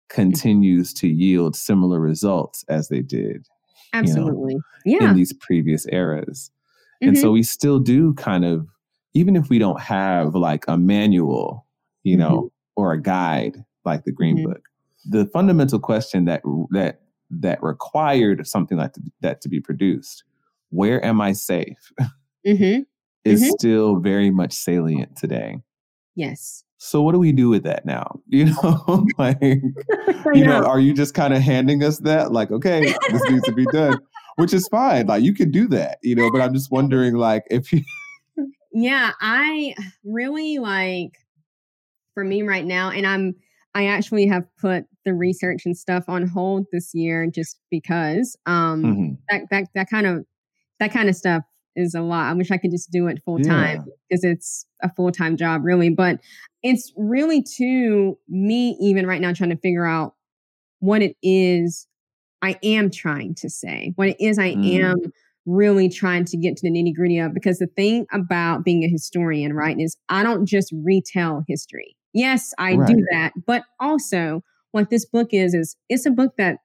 [0.09, 3.47] continues to yield similar results as they did
[3.93, 6.51] absolutely yeah in these previous eras.
[7.01, 7.21] And Mhm.
[7.21, 8.67] so we still do kind of,
[9.13, 11.65] even if we don't have like a manual,
[12.03, 14.43] you know, or a guide like the Green Mhm.
[14.43, 14.61] Book,
[15.09, 20.23] the fundamental question that that that required something like that to be produced,
[20.69, 21.91] where am I safe,
[22.45, 22.85] Mhm.
[23.23, 25.61] is still very much salient today.
[26.17, 28.19] yes So what do we do with that now?
[28.27, 29.39] You know, like
[30.33, 33.51] you know, are you just kind of handing us that, like, okay, this needs to
[33.53, 33.99] be done,
[34.35, 35.07] which is fine.
[35.07, 36.29] Like you can do that, you know.
[36.29, 37.81] But I'm just wondering, like, if you
[38.73, 41.13] Yeah, I really like
[42.13, 43.35] for me right now, and I'm
[43.73, 48.81] I actually have put the research and stuff on hold this year just because um
[48.83, 49.17] Mhm.
[49.29, 50.25] that that that kind of
[50.79, 51.43] that kind of stuff
[51.75, 52.29] is a lot.
[52.29, 55.63] I wish I could just do it full time because it's a full time job,
[55.65, 55.89] really.
[55.89, 56.19] But
[56.65, 60.15] it's really to me even right now trying to figure out
[60.79, 61.87] what it is
[62.41, 64.81] I am trying to say, what it is I Mm.
[64.81, 64.97] am
[65.45, 67.33] really trying to get to the nitty gritty of.
[67.33, 71.95] Because the thing about being a historian, right, is I don't just retell history.
[72.13, 72.87] Yes, I Right.
[72.87, 76.59] do that, but also what this book is is it's a book that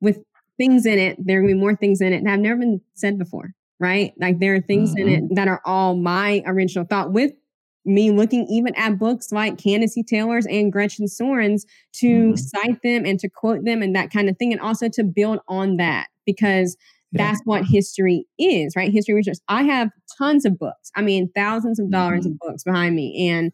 [0.00, 0.18] with
[0.56, 2.80] things in it, there are gonna be more things in it that have never been
[2.94, 4.12] said before, right?
[4.18, 7.32] Like there are things in it that are all my original thought with
[7.88, 10.02] me looking even at books like Candace E.
[10.02, 12.38] Taylor's and Gretchen Sorin's to Mhm.
[12.38, 15.40] cite them and to quote them and that kind of thing, and also to build
[15.48, 16.76] on that because
[17.12, 17.28] Yeah.
[17.28, 18.92] that's what history is, right?
[18.92, 19.38] History research.
[19.48, 20.90] I have tons of books.
[20.94, 22.32] I mean, thousands of dollars Mm-hmm.
[22.34, 23.50] of books behind me, and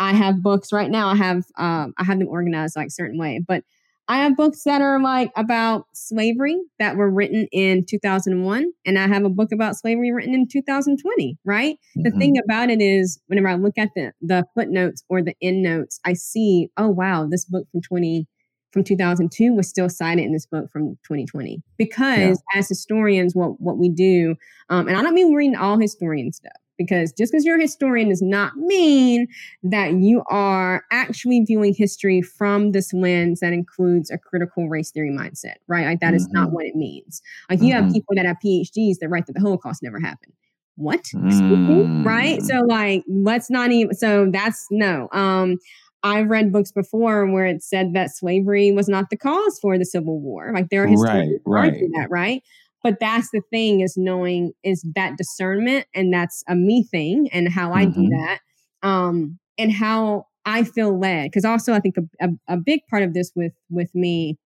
[0.00, 1.08] I have books right now.
[1.08, 3.64] I have um, I have them organized like a certain way, but
[4.08, 9.06] I have books that are like about slavery that were written in 2001, and I
[9.06, 11.36] have a book about slavery written in 2020.
[11.44, 11.76] Right.
[11.76, 12.02] Mm-hmm.
[12.02, 15.62] The thing about it is, whenever I look at the the footnotes or the end
[15.62, 18.26] notes, I see, oh wow, this book from 20
[18.72, 22.34] from 2002 was still cited in this book from 2020 because yeah.
[22.58, 24.34] as historians what what we do
[24.68, 28.08] um, and i don't mean reading all historian stuff because just because you're a historian
[28.08, 29.26] does not mean
[29.62, 35.10] that you are actually viewing history from this lens that includes a critical race theory
[35.10, 35.84] mindset, right?
[35.84, 36.16] Like that mm-hmm.
[36.16, 36.54] is not mm-hmm.
[36.54, 37.20] what it means.
[37.50, 37.84] Like you mm-hmm.
[37.84, 40.32] have people that have PhDs that write that the Holocaust never happened.
[40.76, 41.02] What?
[41.14, 42.06] Mm-hmm.
[42.06, 42.40] Right?
[42.42, 45.08] So like let's not even so that's no.
[45.12, 45.58] Um
[46.04, 49.84] I've read books before where it said that slavery was not the cause for the
[49.84, 50.52] Civil War.
[50.54, 51.90] Like there are historians right, right.
[51.96, 52.42] that, right?
[52.88, 57.52] But that's the thing is knowing is that discernment and that's a me thing and
[57.52, 58.04] how i mm-hmm.
[58.04, 58.40] do that
[58.82, 63.02] um and how i feel led because also i think a, a, a, big part
[63.02, 64.38] of this with with me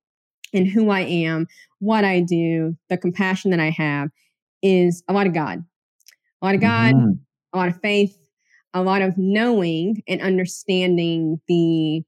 [0.52, 1.46] and who i am
[1.78, 4.08] what i do the compassion that i have
[4.60, 5.64] is a lot of god
[6.40, 7.12] a lot of god mm-hmm.
[7.52, 8.18] a lot of faith
[8.74, 12.02] a lot of knowing and understanding the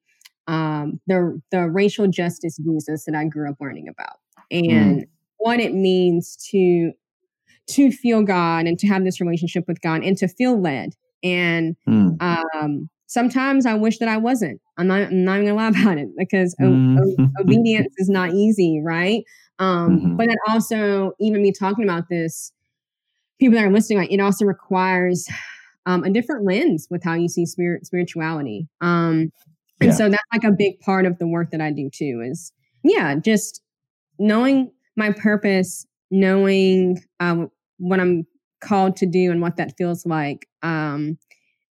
[0.48, 4.16] um the the racial justice jesus that i grew up learning about
[4.52, 4.68] mm.
[4.68, 6.92] and mm what it means to
[7.66, 10.94] to feel God and to have this relationship with God and to feel led.
[11.22, 12.16] And mm.
[12.20, 14.60] um, sometimes I wish that I wasn't.
[14.76, 16.98] I'm not, I'm not gonna lie about it because mm.
[16.98, 19.24] o- o- obedience is not easy, right?
[19.58, 20.16] Um, mm-hmm.
[20.16, 22.52] But then also, even me talking about this,
[23.38, 25.26] people that are listening, like, it also requires
[25.86, 28.68] um, a different lens with how you see spirit spirituality.
[28.80, 29.30] Um,
[29.80, 29.92] and yeah.
[29.92, 32.22] so that's like a big part of the work that I do too.
[32.24, 33.62] Is yeah, just
[34.18, 38.26] knowing my purpose, knowing um, what I'm
[38.60, 41.18] called to do and what that feels like, um,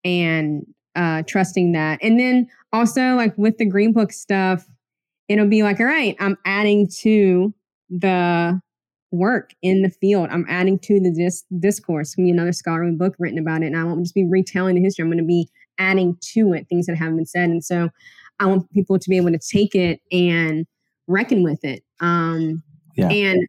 [0.05, 1.99] and uh, trusting that.
[2.03, 4.67] And then also, like with the Green Book stuff,
[5.29, 7.55] it'll be like, all right, I'm adding to
[7.89, 8.61] the
[9.11, 10.29] work in the field.
[10.31, 12.15] I'm adding to the dis- discourse.
[12.15, 13.67] Be another scholarly book written about it.
[13.67, 15.03] And I won't just be retelling the history.
[15.03, 17.51] I'm going to be adding to it things that haven't been said.
[17.51, 17.91] And so
[18.41, 20.67] I want people to be able to take it and
[21.07, 21.85] reckon with it.
[22.01, 22.63] Um,
[22.97, 23.09] yeah.
[23.09, 23.47] And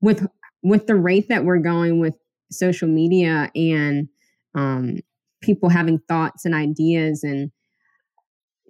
[0.00, 0.26] with
[0.62, 2.14] with the rate that we're going with
[2.50, 4.08] social media and
[4.54, 4.98] um,
[5.40, 7.50] people having thoughts and ideas and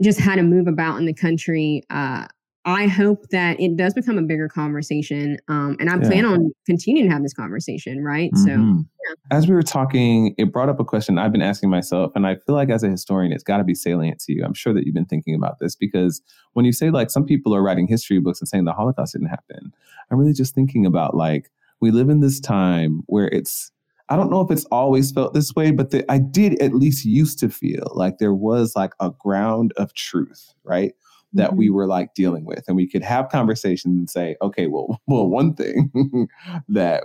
[0.02, 2.26] just how to move about in the country, uh,
[2.64, 5.36] I hope that it does become a bigger conversation.
[5.48, 6.08] Um, and I yeah.
[6.08, 8.30] plan on continuing to have this conversation, right?
[8.32, 8.44] Mm-hmm.
[8.44, 9.36] So, yeah.
[9.36, 12.12] as we were talking, it brought up a question I've been asking myself.
[12.14, 14.44] And I feel like as a historian, it's got to be salient to you.
[14.44, 16.22] I'm sure that you've been thinking about this because
[16.52, 19.28] when you say like some people are writing history books and saying the Holocaust didn't
[19.28, 19.72] happen,
[20.10, 23.72] I'm really just thinking about like we live in this time where it's,
[24.08, 27.04] I don't know if it's always felt this way, but the, I did at least
[27.04, 30.92] used to feel like there was like a ground of truth, right?
[31.32, 31.58] That mm-hmm.
[31.58, 35.28] we were like dealing with and we could have conversations and say okay well well
[35.28, 35.90] one thing
[36.68, 37.04] that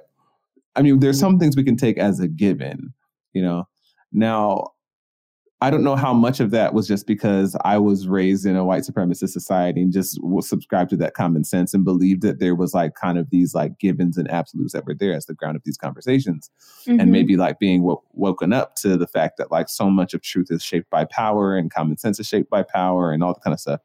[0.75, 2.93] i mean there's some things we can take as a given
[3.33, 3.67] you know
[4.11, 4.67] now
[5.59, 8.63] i don't know how much of that was just because i was raised in a
[8.63, 12.55] white supremacist society and just was subscribed to that common sense and believed that there
[12.55, 15.55] was like kind of these like givens and absolutes that were there as the ground
[15.55, 16.51] of these conversations
[16.85, 16.99] mm-hmm.
[16.99, 20.21] and maybe like being w- woken up to the fact that like so much of
[20.21, 23.41] truth is shaped by power and common sense is shaped by power and all that
[23.41, 23.81] kind of stuff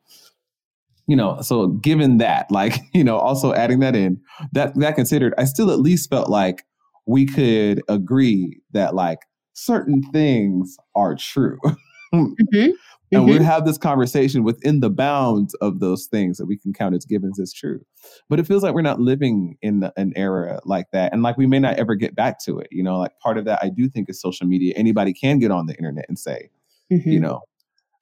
[1.06, 4.20] you know, so given that, like, you know, also adding that in,
[4.52, 6.64] that that considered, I still at least felt like
[7.06, 9.20] we could agree that like
[9.54, 11.58] certain things are true.
[12.14, 12.70] mm-hmm.
[13.12, 13.38] And mm-hmm.
[13.38, 17.04] we have this conversation within the bounds of those things that we can count as
[17.04, 17.84] givens as true.
[18.30, 21.12] But it feels like we're not living in an era like that.
[21.12, 22.68] And like we may not ever get back to it.
[22.70, 24.72] You know, like part of that I do think is social media.
[24.76, 26.48] Anybody can get on the internet and say,
[26.90, 27.10] mm-hmm.
[27.10, 27.42] you know,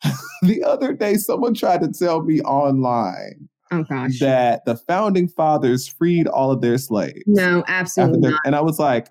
[0.43, 4.19] the other day, someone tried to tell me online oh, gosh.
[4.19, 7.23] that the founding fathers freed all of their slaves.
[7.27, 8.41] No, absolutely not.
[8.45, 9.09] And I was like,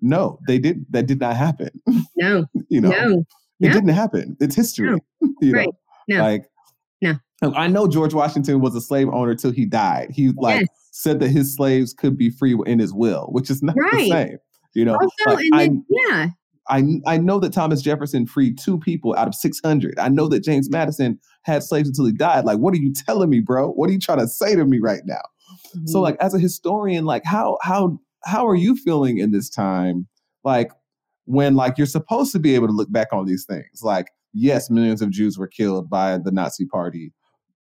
[0.00, 0.84] no, they did.
[0.90, 1.70] That did not happen.
[2.16, 3.12] No, you know, no,
[3.60, 3.72] it no.
[3.72, 4.36] didn't happen.
[4.40, 4.90] It's history.
[4.90, 4.98] No.
[5.40, 5.68] you right.
[6.08, 6.22] know, no.
[6.22, 6.50] like
[7.00, 7.14] no.
[7.42, 10.10] Oh, I know George Washington was a slave owner till he died.
[10.10, 10.68] He like yes.
[10.90, 13.92] said that his slaves could be free in his will, which is not right.
[13.92, 14.38] the same.
[14.74, 16.26] You know, also, like, I, yeah,
[16.68, 19.98] I, I know that Thomas Jefferson freed two people out of 600.
[19.98, 22.44] I know that James Madison had slaves until he died.
[22.44, 23.70] Like, what are you telling me, bro?
[23.70, 25.22] What are you trying to say to me right now?
[25.74, 25.86] Mm-hmm.
[25.86, 30.06] So, like, as a historian, like, how how how are you feeling in this time?
[30.44, 30.70] Like,
[31.28, 33.82] when like you're supposed to be able to look back on these things.
[33.82, 37.12] Like, yes, millions of Jews were killed by the Nazi Party,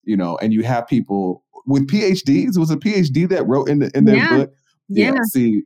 [0.03, 2.55] you know, and you have people with PhDs.
[2.55, 4.37] It was a PhD that wrote in the, in their yeah.
[4.37, 4.53] book.
[4.87, 5.13] Yeah.
[5.13, 5.19] yeah.
[5.31, 5.63] See,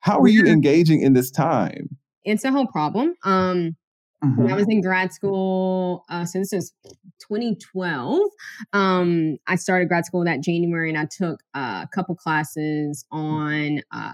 [0.00, 1.96] how are you engaging in this time?
[2.24, 3.14] It's a whole problem.
[3.24, 3.76] Um,
[4.20, 4.56] when I Mhm.
[4.56, 6.72] was in grad school, uh, so this is
[7.18, 8.20] 2012.
[8.72, 13.80] Um, I started grad school that January, and I took uh, a couple classes on
[13.90, 14.12] uh,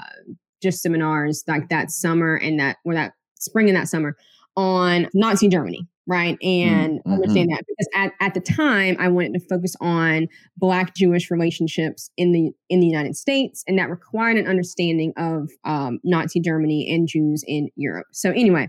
[0.62, 4.16] just seminars like that summer and that or that spring and that summer
[4.56, 6.36] on Nazi Germany, right?
[6.42, 7.12] And Mhm.
[7.12, 12.11] understand that because at, at the time I wanted to focus on Black Jewish relationships
[12.16, 16.90] in the in the United States, and that required an understanding of um, Nazi Germany
[16.92, 18.06] and Jews in Europe.
[18.12, 18.68] So anyway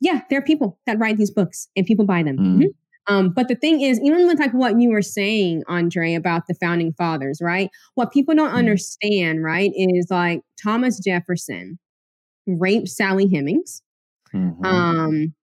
[0.00, 2.38] yeah, there are people that write these books and people buy them.
[2.38, 2.58] Mm.
[2.58, 2.64] Mhm.
[3.08, 6.54] Um, but the thing is, even with like what you were saying, Andre, about the
[6.54, 7.68] founding fathers, right?
[7.96, 8.58] What people don't Mm.
[8.58, 11.80] understand, right, is like Thomas Jefferson
[12.46, 13.82] raped Sally Hemings.
[14.32, 14.64] Mhm.
[14.64, 15.34] Um,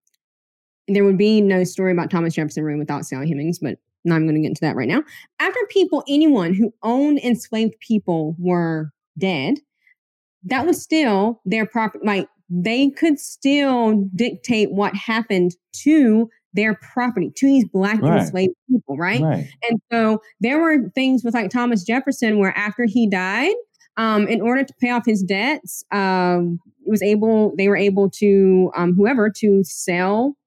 [0.87, 4.23] there would be no story about Thomas Jefferson room without Sally Hemings, but now I'm
[4.23, 5.01] going to get into that right now.
[5.39, 9.55] After people, anyone who owned enslaved people were dead,
[10.43, 12.05] that was still their property.
[12.05, 18.21] Like they could still dictate what happened to their property, to these black Right.
[18.21, 19.21] enslaved people, right?
[19.21, 19.47] right.
[19.69, 23.55] And so there were things with like Thomas Jefferson where after he died,
[23.97, 28.71] um, in order to pay off his debts, um, was able they were able to
[28.75, 30.37] um, whoever to sell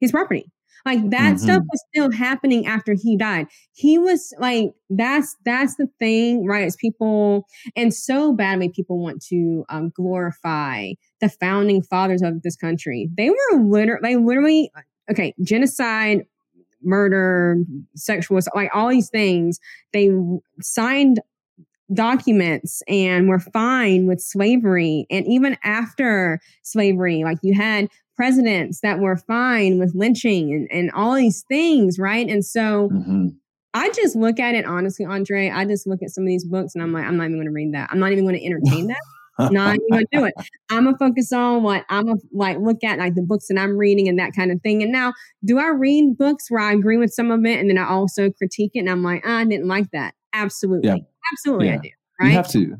[0.00, 0.50] his property.
[0.84, 3.48] Like that stuff was still happening after he died.
[3.74, 6.64] He was like that's that's the thing, right?
[6.64, 7.46] It's people
[7.76, 13.10] and so badly people want to um, glorify the founding fathers of this country.
[13.16, 14.70] They were literally they literally
[15.10, 16.24] okay genocide
[16.82, 17.56] murder,
[17.94, 19.58] sexual assault, like all these things.
[19.92, 20.10] They
[20.60, 21.20] signed
[21.92, 25.06] documents and were fine with slavery.
[25.10, 27.88] And even after slavery, like you had
[28.18, 32.28] presidents that were fine with lynching and, and all these things, right?
[32.28, 33.36] And so Mhm.
[33.74, 35.50] I just look at it honestly, Andre.
[35.50, 37.46] I just look at some of these books and I'm like, I'm not even going
[37.46, 37.88] to read that.
[37.92, 38.96] I'm not even going to entertain that.
[39.52, 40.34] not even gonna do it.
[40.70, 43.78] I'm gonna focus on what I'm gonna like look at like the books that I'm
[43.78, 44.82] reading and that kind of thing.
[44.82, 45.12] And now,
[45.44, 48.30] do I read books where I agree with some of it and then I also
[48.32, 50.14] critique it and I'm like, "Ah, I didn't like that.
[50.34, 50.96] Absolutely, Yeah.
[51.32, 51.80] absolutely, I Yeah.
[51.82, 51.88] do.
[52.26, 52.76] You have to.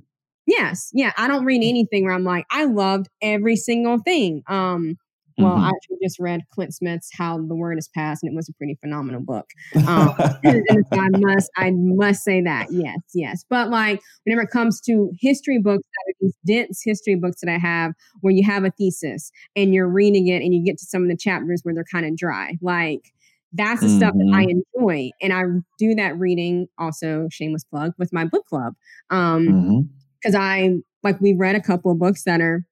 [0.48, 1.12] yes, yeah.
[1.16, 4.42] I don't read anything where I'm like, I loved every single thing.
[4.48, 4.96] Um,
[5.38, 5.64] well, Mhm.
[5.64, 8.52] I actually just read Clint Smith's "How the Word Is Passed" and it was a
[8.54, 9.46] pretty phenomenal book.
[9.86, 10.10] Um,
[10.92, 12.68] I must, I must say that.
[12.72, 13.44] Yes, yes.
[13.48, 15.82] But like, whenever it comes to history books,
[16.20, 20.28] these dense history books that I have, where you have a thesis and you're reading
[20.28, 23.12] it, and you get to some of the chapters where they're kind of dry, like.
[23.54, 25.42] That's the stuff that I enjoy, and I
[25.78, 26.68] do that reading.
[26.76, 28.74] Also, shameless plug with my book club,
[29.08, 29.88] um, Mhm.
[30.20, 32.66] because I like we've read a couple of books that are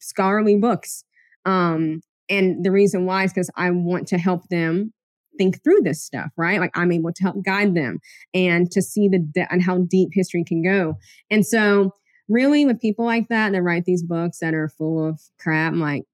[0.00, 1.04] scholarly books,
[1.44, 4.92] um, and the reason why is because I want to help them
[5.36, 6.60] think through this stuff, right?
[6.60, 7.98] Like I'm able to help guide them
[8.32, 10.94] and to see the de- and how deep history can go.
[11.30, 11.92] And so,
[12.28, 15.80] really, with people like that that write these books that are full of crap, I'm
[15.80, 16.04] like,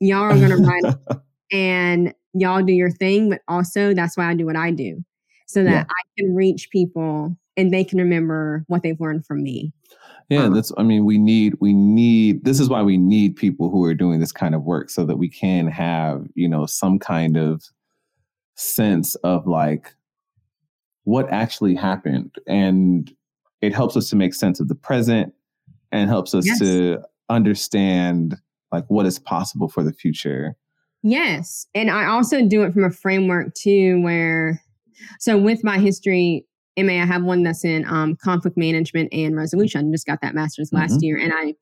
[0.00, 0.94] y'all are gonna write
[1.52, 5.04] and y'all do your thing, but also that's why I do what I do,
[5.46, 5.84] so that Yeah.
[5.88, 9.72] I can reach people and they can remember what they've learned from me.
[10.30, 10.72] Yeah, Um, that's.
[10.78, 12.44] I mean, we need we need.
[12.44, 15.16] This is why we need people who are doing this kind of work, so that
[15.16, 17.62] we can have you know some kind of
[18.56, 19.94] sense of like
[21.04, 23.12] what actually happened, and
[23.60, 25.34] it helps us to make sense of the present,
[25.92, 26.58] and helps us Yes.
[26.60, 26.98] to
[27.28, 28.36] understand
[28.72, 30.56] like what is possible for the future.
[31.02, 31.66] Yes.
[31.74, 34.60] And I also do it from a framework too, where,
[35.20, 36.46] so with my history,
[36.76, 39.88] MA, I have one that's in um, conflict management and resolution.
[39.88, 41.02] I just got that master's last Mhm.
[41.02, 41.18] year.
[41.18, 41.54] And I,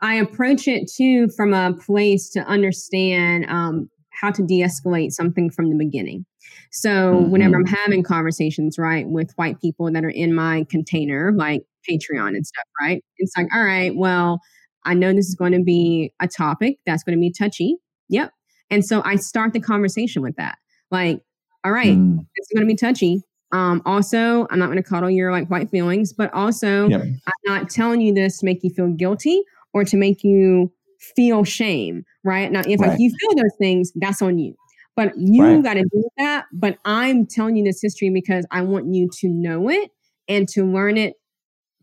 [0.00, 5.50] I approach it too from a place to understand um, how to de escalate something
[5.50, 6.26] from the beginning.
[6.70, 11.62] So whenever I'm having conversations, right, with white people that are in my container, like
[11.88, 14.40] Patreon and stuff, right, it's like, all right, well,
[14.84, 17.76] I know this is going to be a topic that's going to be touchy.
[18.10, 18.32] Yep.
[18.70, 20.58] And so I start the conversation with that.
[20.90, 21.20] Like,
[21.64, 23.22] all right, Mm, this is going to be touchy.
[23.52, 27.02] Um, also, I'm not going to coddle your like white feelings, but also Yep.
[27.26, 29.42] I'm not telling you this to make you feel guilty
[29.72, 30.72] or to make you
[31.16, 32.50] feel shame, right?
[32.52, 34.54] Now, if like you feel those things, that's on you.
[34.96, 35.62] But you Right.
[35.62, 36.46] got to do that.
[36.52, 39.90] But I'm telling you this history because I want you to know it
[40.28, 41.14] and to learn it,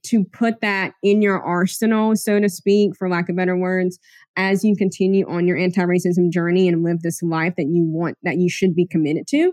[0.07, 3.97] to put that in your arsenal, so to speak, for lack of better words,
[4.35, 8.37] as you continue on your anti-racism journey and live this life that you want, that
[8.37, 9.51] you should be committed to.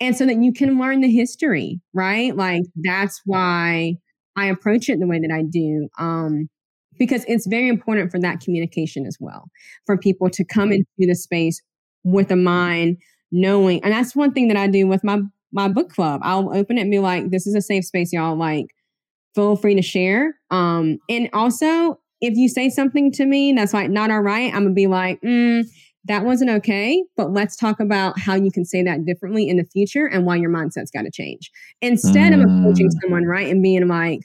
[0.00, 2.34] And so that you can learn the history, right?
[2.36, 3.96] Like that's why
[4.36, 5.88] I approach it the way that I do.
[5.98, 6.48] Um,
[6.98, 9.48] because it's very important for that communication as well,
[9.86, 11.60] for people to come into the space
[12.04, 12.96] with a mind
[13.30, 15.20] knowing, and that's one thing that I do with my
[15.52, 16.20] my book club.
[16.24, 18.36] I'll open it and be like, "This is a safe space, y'all.
[18.36, 18.66] Like,
[19.34, 23.90] feel free to share." Um, and also, if you say something to me that's like
[23.90, 25.64] not all right, I'm gonna be like, mm,
[26.08, 29.64] that wasn't okay, but let's talk about how you can say that differently in the
[29.64, 31.50] future and why your mindset's got to change.
[31.80, 32.42] Instead mm.
[32.42, 34.20] of approaching someone right and being like,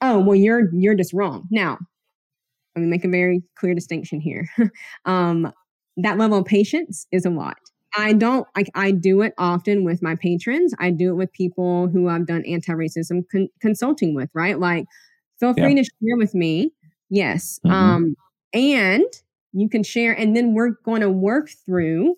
[0.00, 1.78] "Oh, well, you're you're just wrong." Now,
[2.74, 4.48] let me make a very clear distinction here.
[5.04, 5.52] um,
[5.96, 7.56] that level of patience is a lot.
[7.96, 10.74] I don't like I do it often with my patrons.
[10.78, 14.58] I do it with people who I've done anti-racism con- consulting with, right?
[14.58, 14.86] Like
[15.40, 15.82] feel free yeah.
[15.82, 16.72] to share with me.
[17.10, 17.58] Yes.
[17.64, 17.74] Mm-hmm.
[17.74, 18.16] Um
[18.52, 19.04] and
[19.60, 22.14] you can share and then we're going to work through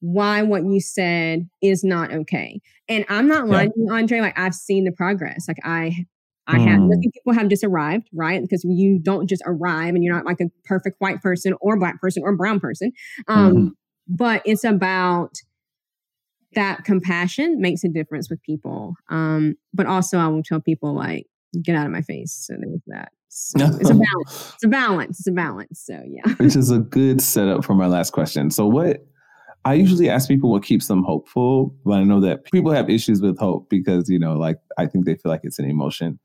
[0.00, 2.60] why what you said is not okay.
[2.88, 4.20] And I'm not lying you, Andre.
[4.20, 5.46] Like I've seen the progress.
[5.48, 6.06] Like I
[6.46, 7.02] I have mm.
[7.12, 8.40] people have just arrived, right?
[8.40, 12.00] Because you don't just arrive and you're not like a perfect white person or black
[12.00, 12.92] person or brown person.
[13.26, 13.70] Um, mm.
[14.06, 15.32] But it's about
[16.54, 18.94] that compassion makes a difference with people.
[19.10, 21.26] Um, but also I will tell people like,
[21.62, 22.32] get out of my face.
[22.32, 23.10] So there's that.
[23.38, 24.52] So it's a balance.
[24.54, 25.18] It's a balance.
[25.18, 25.82] It's a balance.
[25.84, 26.32] So yeah.
[26.36, 28.50] Which is a good setup for my last question.
[28.50, 29.06] So what
[29.66, 33.20] I usually ask people what keeps them hopeful, but I know that people have issues
[33.20, 36.18] with hope because, you know, like I think they feel like it's an emotion.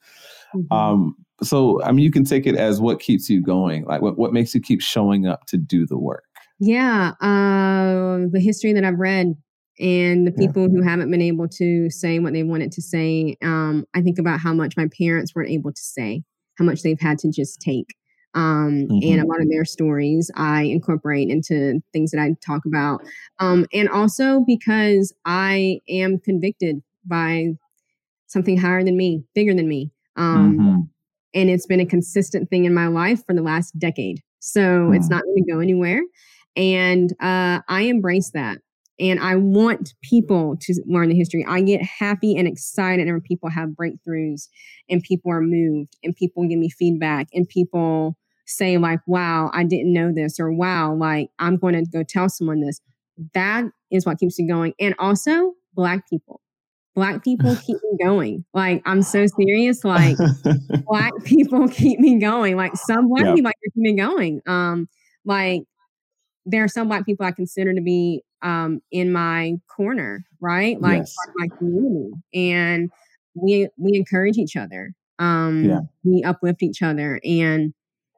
[0.55, 0.73] Mm-hmm.
[0.73, 4.17] Um, so I mean you can take it as what keeps you going, like what,
[4.17, 6.23] what makes you keep showing up to do the work.
[6.59, 7.11] Yeah.
[7.19, 9.35] Uh, the history that I've read
[9.81, 10.69] and the people yeah.
[10.69, 13.35] who haven't been able to say what they wanted to say.
[13.41, 16.23] Um, I think about how much my parents weren't able to say
[16.61, 17.95] how much they've had to just take.
[18.33, 19.11] Um, mm-hmm.
[19.11, 23.01] And a lot of their stories I incorporate into things that I talk about.
[23.39, 27.53] Um, and also because I am convicted by
[28.27, 29.91] something higher than me, bigger than me.
[30.15, 30.79] Um, mm-hmm.
[31.33, 34.21] And it's been a consistent thing in my life for the last decade.
[34.39, 34.93] So mm-hmm.
[34.93, 36.01] it's not going to go anywhere.
[36.55, 38.59] And uh, I embrace that
[39.01, 41.43] and I want people to learn the history.
[41.47, 44.47] I get happy and excited when people have breakthroughs
[44.89, 49.63] and people are moved and people give me feedback and people say like, wow, I
[49.63, 52.79] didn't know this or wow, like I'm going to go tell someone this.
[53.33, 54.73] That is what keeps me going.
[54.79, 56.39] And also black people.
[56.93, 58.45] Black people keep me going.
[58.53, 59.83] Like I'm so serious.
[59.83, 60.17] Like
[60.85, 62.55] black people keep me going.
[62.55, 63.33] Like some black yeah.
[63.33, 64.41] people keep me going.
[64.45, 64.87] Um,
[65.25, 65.63] like
[66.45, 70.79] there are some black people I consider to be um, in my corner, right?
[70.81, 71.15] Like yes.
[71.35, 72.89] my community, and
[73.35, 74.93] we we encourage each other.
[75.19, 75.79] Um, yeah.
[76.03, 77.73] We uplift each other, and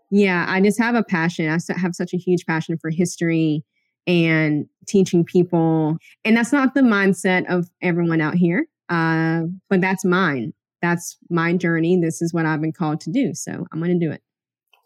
[0.09, 1.49] yeah, I just have a passion.
[1.49, 3.63] I have such a huge passion for history
[4.05, 10.05] and teaching people, and that's not the mindset of everyone out here, uh, but that's
[10.05, 10.53] mine.
[10.81, 11.99] That's my journey.
[11.99, 14.21] This is what I've been called to do, so I'm going to do it.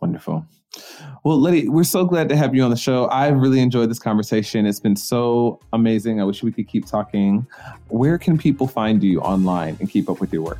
[0.01, 0.45] Wonderful.
[1.23, 3.05] Well, Letty, we're so glad to have you on the show.
[3.05, 4.65] I really enjoyed this conversation.
[4.65, 6.21] It's been so amazing.
[6.21, 7.45] I wish we could keep talking.
[7.89, 10.59] Where can people find you online and keep up with your work?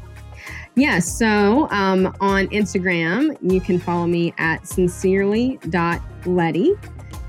[0.76, 0.76] Yes.
[0.76, 6.74] Yeah, so um, on Instagram, you can follow me at sincerely.letty.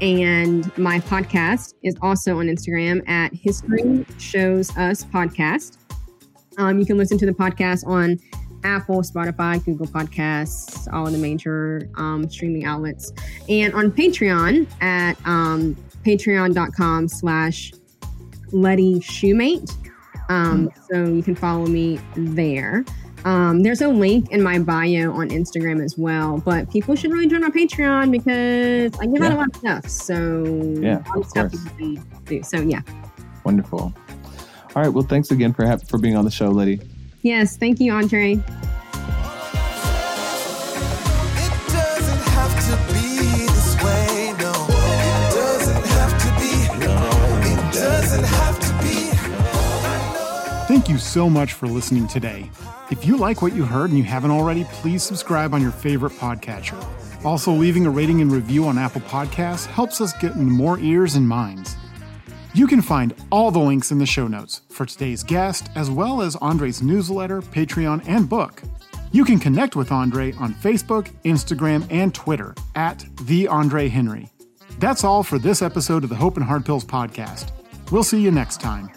[0.00, 5.78] And my podcast is also on Instagram at History Shows Us Podcast.
[6.58, 8.18] Um, you can listen to the podcast on
[8.64, 13.12] Apple, Spotify, Google Podcasts, all of the major um, streaming outlets,
[13.48, 17.72] and on Patreon at um, patreon.com slash
[18.52, 19.74] Letty Shoemate.
[20.28, 22.84] Um, so you can follow me there.
[23.24, 27.26] Um, there's a link in my bio on Instagram as well, but people should really
[27.26, 29.26] join my Patreon because I give yeah.
[29.26, 29.88] out a lot of stuff.
[29.88, 30.44] So
[30.80, 31.52] yeah, of stuff
[32.26, 32.42] do.
[32.42, 32.80] So yeah.
[33.44, 33.92] Wonderful.
[34.76, 34.88] All right.
[34.88, 36.80] Well, thanks again for ha- for being on the show, Letty.
[37.22, 38.42] Yes, thank you, Andre.
[50.68, 52.50] Thank you so much for listening today.
[52.90, 56.12] If you like what you heard and you haven't already, please subscribe on your favorite
[56.12, 56.82] podcatcher.
[57.24, 61.14] Also, leaving a rating and review on Apple Podcasts helps us get into more ears
[61.14, 61.74] and minds.
[62.58, 66.20] You can find all the links in the show notes for today's guest, as well
[66.20, 68.64] as Andre's newsletter, Patreon, and book.
[69.12, 74.28] You can connect with Andre on Facebook, Instagram, and Twitter at the Andre Henry.
[74.80, 77.52] That's all for this episode of the Hope and Hard Pills podcast.
[77.92, 78.90] We'll see you next time.